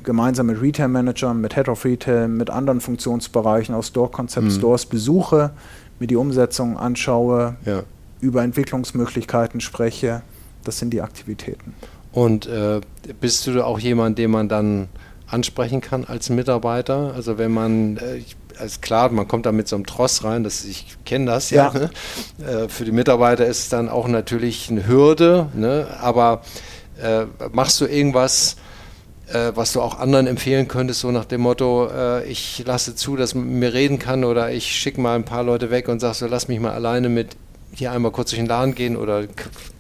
[0.04, 4.52] gemeinsam mit Retail Managern, mit Head of Retail, mit anderen Funktionsbereichen aus Store Concept mhm.
[4.52, 5.52] Stores besuche,
[6.00, 7.84] mir die Umsetzung anschaue, ja.
[8.22, 10.22] über Entwicklungsmöglichkeiten spreche.
[10.64, 11.74] Das sind die Aktivitäten.
[12.12, 12.82] Und äh,
[13.20, 14.90] bist du auch jemand, den man dann
[15.28, 17.14] ansprechen kann als Mitarbeiter?
[17.16, 18.22] Also wenn man, äh,
[18.64, 21.72] ist klar, man kommt da mit so einem Tross rein, das, ich kenne das ja.
[21.74, 21.90] ja ne?
[22.46, 25.88] äh, für die Mitarbeiter ist es dann auch natürlich eine Hürde, ne?
[26.02, 26.42] aber
[27.02, 28.58] äh, machst du irgendwas,
[29.32, 33.16] äh, was du auch anderen empfehlen könntest, so nach dem Motto, äh, ich lasse zu,
[33.16, 36.00] dass man mit mir reden kann oder ich schicke mal ein paar Leute weg und
[36.00, 37.38] sag so, lass mich mal alleine mit
[37.72, 39.26] hier einmal kurz durch den Laden gehen oder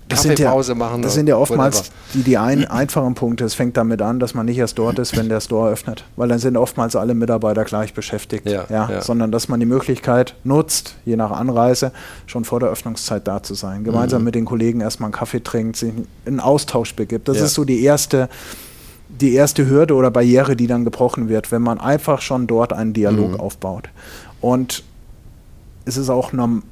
[0.10, 1.02] das sind ja, machen.
[1.04, 3.46] Das sind ja oftmals die, die ein, einfachen Punkte.
[3.46, 6.04] Es fängt damit an, dass man nicht erst dort ist, wenn der Store öffnet.
[6.16, 8.50] Weil dann sind oftmals alle Mitarbeiter gleich beschäftigt.
[8.50, 9.02] Ja, ja, ja.
[9.02, 11.92] Sondern dass man die Möglichkeit nutzt, je nach Anreise,
[12.26, 13.84] schon vor der Öffnungszeit da zu sein.
[13.84, 14.26] Gemeinsam mhm.
[14.26, 15.94] mit den Kollegen erstmal einen Kaffee trinkt, sich
[16.26, 17.28] einen Austausch begibt.
[17.28, 18.30] Das ist so die erste
[19.10, 22.94] die erste Hürde oder Barriere, die dann gebrochen wird, wenn man einfach schon dort einen
[22.94, 23.40] Dialog mhm.
[23.40, 23.90] aufbaut.
[24.40, 24.84] Und
[25.86, 26.64] es ist auch norm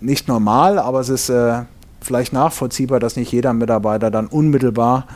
[0.00, 1.62] nicht normal, aber es ist äh,
[2.04, 5.06] vielleicht nachvollziehbar, dass nicht jeder Mitarbeiter dann unmittelbar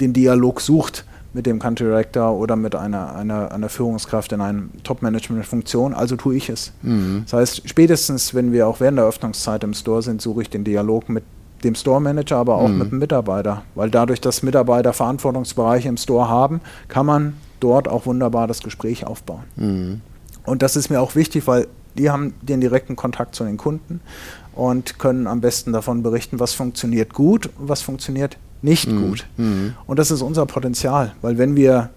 [0.00, 1.04] den Dialog sucht
[1.34, 6.36] mit dem Country Director oder mit einer, einer, einer Führungskraft in einer Top-Management-Funktion, also tue
[6.36, 6.72] ich es.
[6.82, 7.22] Mhm.
[7.24, 10.64] Das heißt, spätestens, wenn wir auch während der Öffnungszeit im Store sind, suche ich den
[10.64, 11.24] Dialog mit
[11.64, 12.78] dem Store-Manager, aber auch mhm.
[12.78, 13.62] mit dem Mitarbeiter.
[13.74, 19.06] Weil dadurch, dass Mitarbeiter Verantwortungsbereiche im Store haben, kann man dort auch wunderbar das Gespräch
[19.06, 19.44] aufbauen.
[19.56, 20.00] Mhm.
[20.44, 21.66] Und das ist mir auch wichtig, weil
[21.96, 24.00] die haben den direkten Kontakt zu den Kunden
[24.54, 29.08] und können am besten davon berichten, was funktioniert gut und was funktioniert nicht mhm.
[29.08, 29.26] gut.
[29.36, 29.74] Mhm.
[29.86, 31.90] Und das ist unser Potenzial, weil wenn wir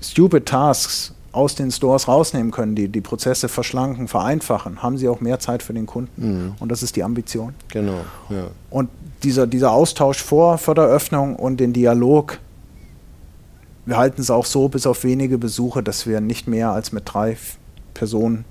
[0.00, 5.20] stupid Tasks aus den Stores rausnehmen können, die die Prozesse verschlanken, vereinfachen, haben sie auch
[5.20, 6.10] mehr Zeit für den Kunden.
[6.16, 6.54] Mhm.
[6.60, 7.54] Und das ist die Ambition.
[7.68, 8.00] Genau.
[8.30, 8.46] Ja.
[8.70, 8.88] Und
[9.22, 12.38] dieser, dieser Austausch vor Förderöffnung und den Dialog,
[13.84, 17.02] wir halten es auch so bis auf wenige Besuche, dass wir nicht mehr als mit
[17.04, 17.36] drei
[17.92, 18.44] Personen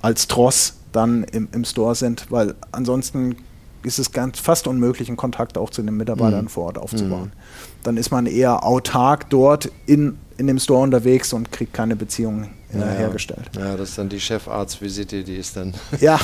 [0.00, 3.36] als Tross dann im, im Store sind, weil ansonsten
[3.82, 6.48] ist es ganz fast unmöglich, einen Kontakt auch zu den Mitarbeitern mhm.
[6.48, 7.32] vor Ort aufzubauen.
[7.34, 7.82] Mhm.
[7.82, 12.48] Dann ist man eher autark dort in, in dem Store unterwegs und kriegt keine Beziehung
[12.72, 13.50] äh, ja, hergestellt.
[13.56, 16.14] Ja, das ist dann die Chefarztvisite, die ist dann ja.
[16.14, 16.20] ein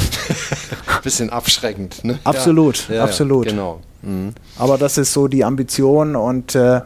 [1.03, 2.03] bisschen abschreckend.
[2.05, 2.19] Ne?
[2.25, 3.05] Absolut, ja.
[3.05, 3.47] absolut.
[3.47, 3.81] genau.
[4.03, 4.33] Mhm.
[4.59, 6.81] Aber das ist so die Ambition und äh,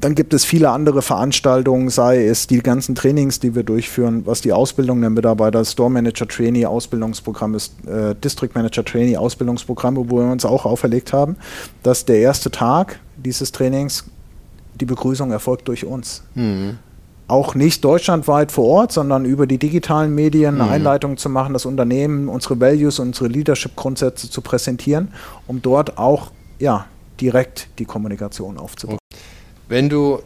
[0.00, 4.40] dann gibt es viele andere Veranstaltungen, sei es die ganzen Trainings, die wir durchführen, was
[4.40, 10.04] die Ausbildung der Mitarbeiter, Store Manager Trainee Ausbildungsprogramm ist, äh, District Manager Trainee Ausbildungsprogramm, wo
[10.18, 11.36] wir uns auch auferlegt haben,
[11.82, 14.04] dass der erste Tag dieses Trainings
[14.74, 16.22] die Begrüßung erfolgt durch uns.
[16.34, 16.78] Mhm.
[17.28, 20.70] Auch nicht deutschlandweit vor Ort, sondern über die digitalen Medien eine mhm.
[20.70, 25.08] Einleitung zu machen, das Unternehmen, unsere Values, unsere Leadership-Grundsätze zu präsentieren,
[25.46, 26.86] um dort auch ja,
[27.20, 28.98] direkt die Kommunikation aufzubauen.
[29.68, 30.22] Wenn du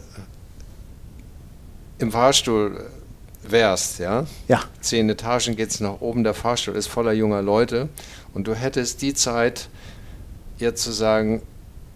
[1.99, 2.87] im Fahrstuhl
[3.43, 4.63] wärst, ja, ja.
[4.81, 7.89] zehn Etagen geht es nach oben, der Fahrstuhl ist voller junger Leute
[8.35, 9.69] und du hättest die Zeit,
[10.59, 11.43] jetzt zu sagen,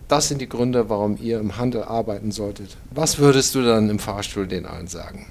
[0.09, 2.77] das sind die Gründe, warum ihr im Handel arbeiten solltet.
[2.91, 5.27] Was würdest du dann im Fahrstuhl den allen sagen?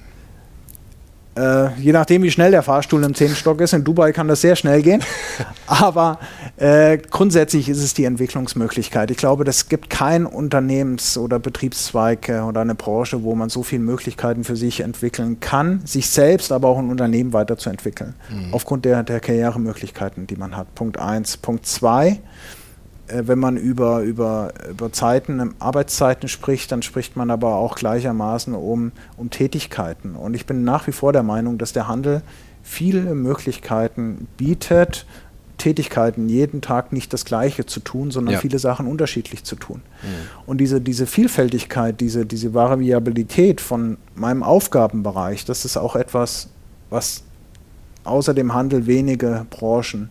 [1.36, 3.72] Äh, je nachdem, wie schnell der Fahrstuhl im zehnten Stock ist.
[3.72, 5.02] In Dubai kann das sehr schnell gehen.
[5.66, 6.20] Aber
[6.56, 9.10] äh, grundsätzlich ist es die Entwicklungsmöglichkeit.
[9.10, 13.62] Ich glaube, es gibt kein Unternehmens- oder Betriebszweig äh, oder eine Branche, wo man so
[13.62, 18.14] viele Möglichkeiten für sich entwickeln kann, sich selbst, aber auch ein Unternehmen weiterzuentwickeln.
[18.30, 18.54] Mhm.
[18.54, 20.74] Aufgrund der, der Karrieremöglichkeiten, die man hat.
[20.74, 21.36] Punkt eins.
[21.36, 22.20] Punkt zwei
[23.08, 28.92] wenn man über, über, über Zeiten, Arbeitszeiten spricht, dann spricht man aber auch gleichermaßen um,
[29.16, 30.14] um Tätigkeiten.
[30.14, 32.22] Und ich bin nach wie vor der Meinung, dass der Handel
[32.62, 35.06] viele Möglichkeiten bietet,
[35.58, 38.40] Tätigkeiten jeden Tag nicht das Gleiche zu tun, sondern ja.
[38.40, 39.82] viele Sachen unterschiedlich zu tun.
[40.02, 40.08] Mhm.
[40.46, 46.48] Und diese, diese Vielfältigkeit, diese, diese Variabilität von meinem Aufgabenbereich, das ist auch etwas,
[46.90, 47.22] was
[48.02, 50.10] außer dem Handel wenige Branchen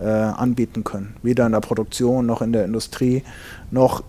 [0.00, 1.16] äh, anbieten können.
[1.22, 3.22] Weder in der Produktion noch in der Industrie
[3.70, 4.02] noch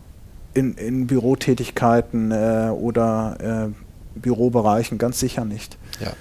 [0.53, 5.77] in, in Bürotätigkeiten äh, oder äh, Bürobereichen, ganz sicher nicht.
[5.99, 6.13] Ja.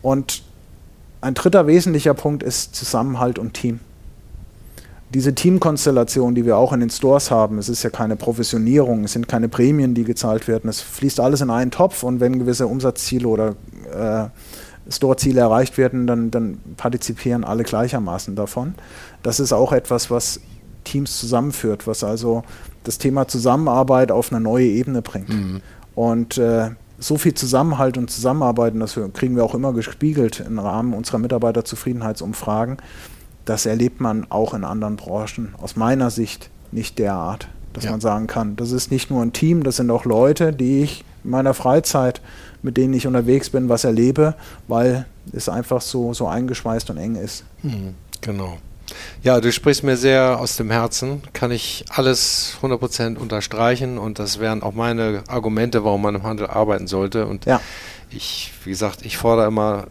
[0.00, 0.42] Und
[1.20, 3.80] ein dritter wesentlicher Punkt ist Zusammenhalt und Team.
[5.14, 9.12] Diese Teamkonstellation, die wir auch in den Stores haben, es ist ja keine Professionierung, es
[9.12, 12.66] sind keine Prämien, die gezahlt werden, es fließt alles in einen Topf und wenn gewisse
[12.66, 13.54] Umsatzziele oder
[13.92, 14.30] äh,
[14.88, 18.74] Store-Ziele erreicht werden, dann, dann partizipieren alle gleichermaßen davon.
[19.22, 20.40] Das ist auch etwas, was
[20.84, 22.42] Teams zusammenführt, was also
[22.84, 25.28] das Thema Zusammenarbeit auf eine neue Ebene bringt.
[25.28, 25.60] Mhm.
[25.94, 30.94] Und äh, so viel Zusammenhalt und Zusammenarbeiten, das kriegen wir auch immer gespiegelt im Rahmen
[30.94, 32.78] unserer Mitarbeiterzufriedenheitsumfragen.
[33.44, 35.54] Das erlebt man auch in anderen Branchen.
[35.60, 37.90] Aus meiner Sicht nicht derart, dass ja.
[37.90, 41.04] man sagen kann, das ist nicht nur ein Team, das sind auch Leute, die ich
[41.24, 42.20] in meiner Freizeit
[42.62, 44.34] mit denen ich unterwegs bin, was erlebe,
[44.68, 47.44] weil es einfach so, so eingeschweißt und eng ist.
[47.62, 48.58] Mhm, genau.
[49.22, 54.38] Ja, du sprichst mir sehr aus dem Herzen, kann ich alles 100% unterstreichen und das
[54.38, 57.26] wären auch meine Argumente, warum man im Handel arbeiten sollte.
[57.26, 57.60] Und ja.
[58.10, 59.86] ich, wie gesagt, ich fordere immer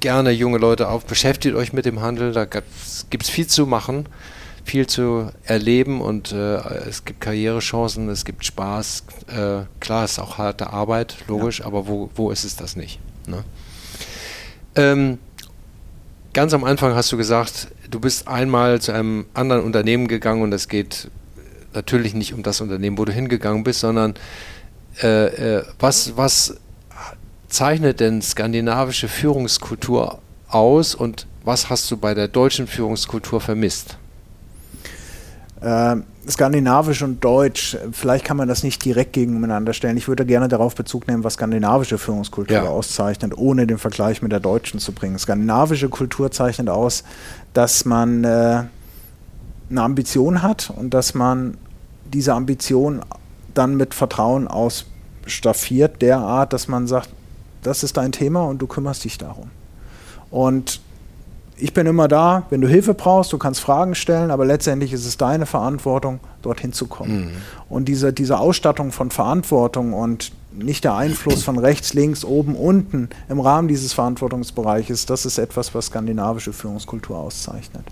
[0.00, 4.06] gerne junge Leute auf, beschäftigt euch mit dem Handel, da gibt es viel zu machen
[4.66, 6.56] viel zu erleben und äh,
[6.88, 9.04] es gibt Karrierechancen, es gibt Spaß.
[9.28, 11.66] Äh, klar, es ist auch harte Arbeit, logisch, ja.
[11.66, 12.98] aber wo, wo ist es das nicht?
[13.28, 13.44] Ne?
[14.74, 15.18] Ähm,
[16.32, 20.52] ganz am Anfang hast du gesagt, du bist einmal zu einem anderen Unternehmen gegangen und
[20.52, 21.10] es geht
[21.72, 24.14] natürlich nicht um das Unternehmen, wo du hingegangen bist, sondern
[25.00, 26.56] äh, äh was, was
[27.48, 33.96] zeichnet denn skandinavische Führungskultur aus und was hast du bei der deutschen Führungskultur vermisst?
[35.60, 35.96] Äh,
[36.28, 39.96] Skandinavisch und Deutsch, vielleicht kann man das nicht direkt gegeneinander stellen.
[39.96, 42.64] Ich würde gerne darauf Bezug nehmen, was skandinavische Führungskultur ja.
[42.64, 45.18] auszeichnet, ohne den Vergleich mit der deutschen zu bringen.
[45.18, 47.04] Skandinavische Kultur zeichnet aus,
[47.52, 48.64] dass man äh,
[49.70, 51.58] eine Ambition hat und dass man
[52.12, 53.02] diese Ambition
[53.54, 54.86] dann mit Vertrauen aus
[55.26, 57.08] staffiert derart, dass man sagt,
[57.62, 59.50] das ist dein Thema und du kümmerst dich darum.
[60.30, 60.80] Und
[61.58, 65.06] ich bin immer da, wenn du Hilfe brauchst, du kannst Fragen stellen, aber letztendlich ist
[65.06, 67.26] es deine Verantwortung, dorthin zu kommen.
[67.26, 67.30] Mhm.
[67.68, 73.08] Und diese, diese Ausstattung von Verantwortung und nicht der Einfluss von rechts, links, oben, unten
[73.28, 77.84] im Rahmen dieses Verantwortungsbereiches, das ist etwas, was skandinavische Führungskultur auszeichnet.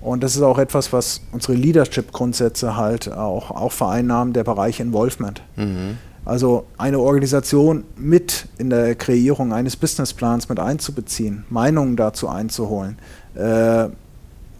[0.00, 5.42] Und das ist auch etwas, was unsere Leadership-Grundsätze halt auch, auch vereinnahmen, der Bereich Involvement.
[5.56, 5.96] Mhm.
[6.24, 12.98] Also eine Organisation mit in der Kreierung eines Businessplans mit einzubeziehen, Meinungen dazu einzuholen,
[13.34, 13.88] äh,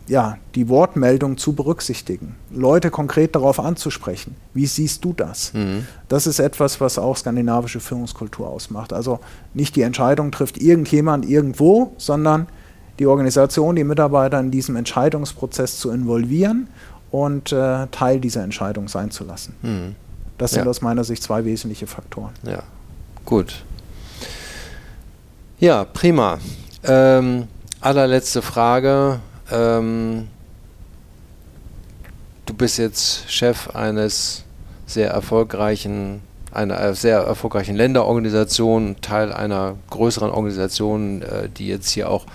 [0.06, 4.36] ja, die Wortmeldung zu berücksichtigen, Leute konkret darauf anzusprechen.
[4.52, 5.54] Wie siehst du das?
[5.54, 5.86] Mhm.
[6.08, 8.92] Das ist etwas, was auch skandinavische Führungskultur ausmacht.
[8.92, 9.20] Also
[9.54, 12.48] nicht die Entscheidung trifft irgendjemand irgendwo, sondern
[12.98, 16.68] die Organisation, die Mitarbeiter in diesem Entscheidungsprozess zu involvieren
[17.10, 19.54] und äh, Teil dieser Entscheidung sein zu lassen.
[19.62, 19.96] Mhm.
[20.38, 20.70] Das sind ja.
[20.70, 22.32] aus meiner Sicht zwei wesentliche Faktoren.
[22.42, 22.62] Ja,
[23.24, 23.64] gut.
[25.58, 26.38] Ja, prima.
[26.82, 27.48] Ähm,
[27.80, 29.20] allerletzte Frage.
[29.50, 30.28] Ähm,
[32.46, 34.44] du bist jetzt Chef eines
[34.86, 36.22] sehr erfolgreichen,
[36.52, 42.26] einer äh, sehr erfolgreichen Länderorganisation, Teil einer größeren Organisation, äh, die jetzt hier auch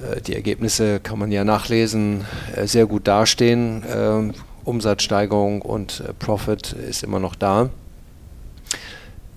[0.00, 2.24] äh, die Ergebnisse kann man ja nachlesen,
[2.64, 3.82] sehr gut dastehen.
[4.64, 7.70] Umsatzsteigerung und äh, Profit ist immer noch da.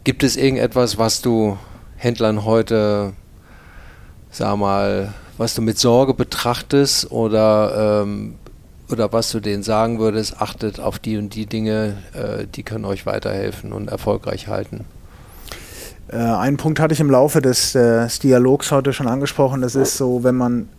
[0.04, 1.58] Gibt es irgendetwas, was du
[1.98, 3.14] Händlern heute,
[4.30, 8.36] sag mal, was du mit Sorge betrachtest oder, ähm,
[8.92, 12.86] oder was du denen sagen würdest, achtet auf die und die Dinge, äh, die können
[12.86, 14.86] euch weiterhelfen und erfolgreich halten?
[16.08, 19.62] Äh, einen Punkt hatte ich im Laufe des, des Dialogs heute schon angesprochen.
[19.62, 20.70] Das ist so, wenn man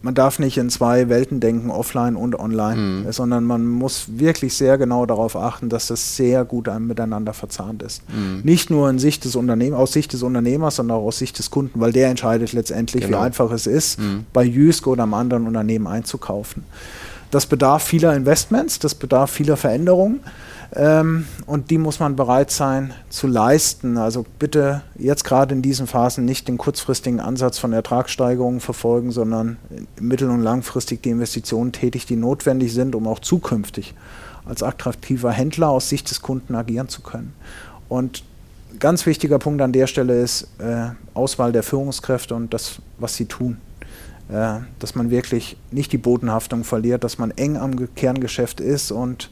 [0.00, 3.12] man darf nicht in zwei Welten denken, offline und online, mhm.
[3.12, 8.02] sondern man muss wirklich sehr genau darauf achten, dass das sehr gut miteinander verzahnt ist.
[8.08, 8.40] Mhm.
[8.44, 11.80] Nicht nur in Sicht des aus Sicht des Unternehmers, sondern auch aus Sicht des Kunden,
[11.80, 13.18] weil der entscheidet letztendlich, genau.
[13.18, 14.26] wie einfach es ist, mhm.
[14.32, 16.64] bei Jysk oder einem anderen Unternehmen einzukaufen.
[17.30, 20.20] Das bedarf vieler Investments, das bedarf vieler Veränderungen.
[20.74, 23.96] Ähm, und die muss man bereit sein zu leisten.
[23.96, 29.56] Also bitte jetzt gerade in diesen Phasen nicht den kurzfristigen Ansatz von Ertragssteigerungen verfolgen, sondern
[29.98, 33.94] mittel- und langfristig die Investitionen tätig, die notwendig sind, um auch zukünftig
[34.44, 37.34] als attraktiver Händler aus Sicht des Kunden agieren zu können.
[37.88, 38.22] Und
[38.78, 43.26] ganz wichtiger Punkt an der Stelle ist äh, Auswahl der Führungskräfte und das, was sie
[43.26, 43.58] tun.
[44.30, 49.30] Äh, dass man wirklich nicht die Bodenhaftung verliert, dass man eng am Kerngeschäft ist und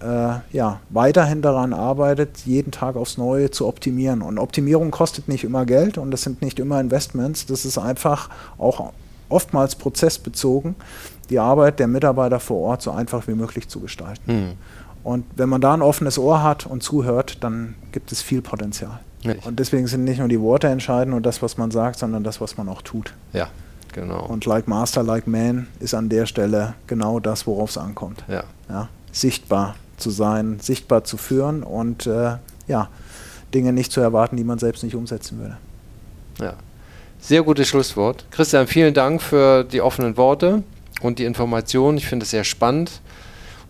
[0.00, 4.22] äh, ja, weiterhin daran arbeitet, jeden Tag aufs Neue zu optimieren.
[4.22, 7.46] Und Optimierung kostet nicht immer Geld und das sind nicht immer Investments.
[7.46, 8.92] Das ist einfach auch
[9.28, 10.74] oftmals prozessbezogen,
[11.28, 14.22] die Arbeit der Mitarbeiter vor Ort so einfach wie möglich zu gestalten.
[14.26, 14.52] Hm.
[15.02, 19.00] Und wenn man da ein offenes Ohr hat und zuhört, dann gibt es viel Potenzial.
[19.22, 19.46] Nicht.
[19.46, 22.40] Und deswegen sind nicht nur die Worte entscheidend und das, was man sagt, sondern das,
[22.40, 23.14] was man auch tut.
[23.32, 23.48] Ja,
[23.92, 24.24] genau.
[24.26, 28.24] Und like Master, like Man ist an der Stelle genau das, worauf es ankommt.
[28.28, 28.44] Ja.
[28.68, 28.88] ja.
[29.12, 32.36] Sichtbar zu sein, sichtbar zu führen und äh,
[32.66, 32.88] ja,
[33.54, 35.56] Dinge nicht zu erwarten, die man selbst nicht umsetzen würde.
[36.40, 36.54] Ja,
[37.20, 38.24] sehr gutes Schlusswort.
[38.30, 40.62] Christian, vielen Dank für die offenen Worte
[41.02, 41.98] und die Informationen.
[41.98, 43.00] Ich finde es sehr spannend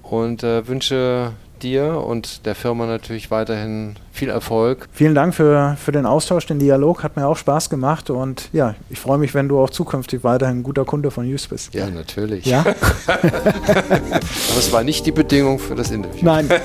[0.02, 1.32] und äh, wünsche
[1.62, 4.88] dir und der Firma natürlich weiterhin viel Erfolg.
[4.92, 7.02] Vielen Dank für, für den Austausch, den Dialog.
[7.02, 10.58] Hat mir auch Spaß gemacht und ja, ich freue mich, wenn du auch zukünftig weiterhin
[10.58, 11.74] ein guter Kunde von Use bist.
[11.74, 12.46] Ja, natürlich.
[12.46, 12.60] Ja?
[13.06, 16.24] Aber es war nicht die Bedingung für das Interview.
[16.24, 16.48] Nein.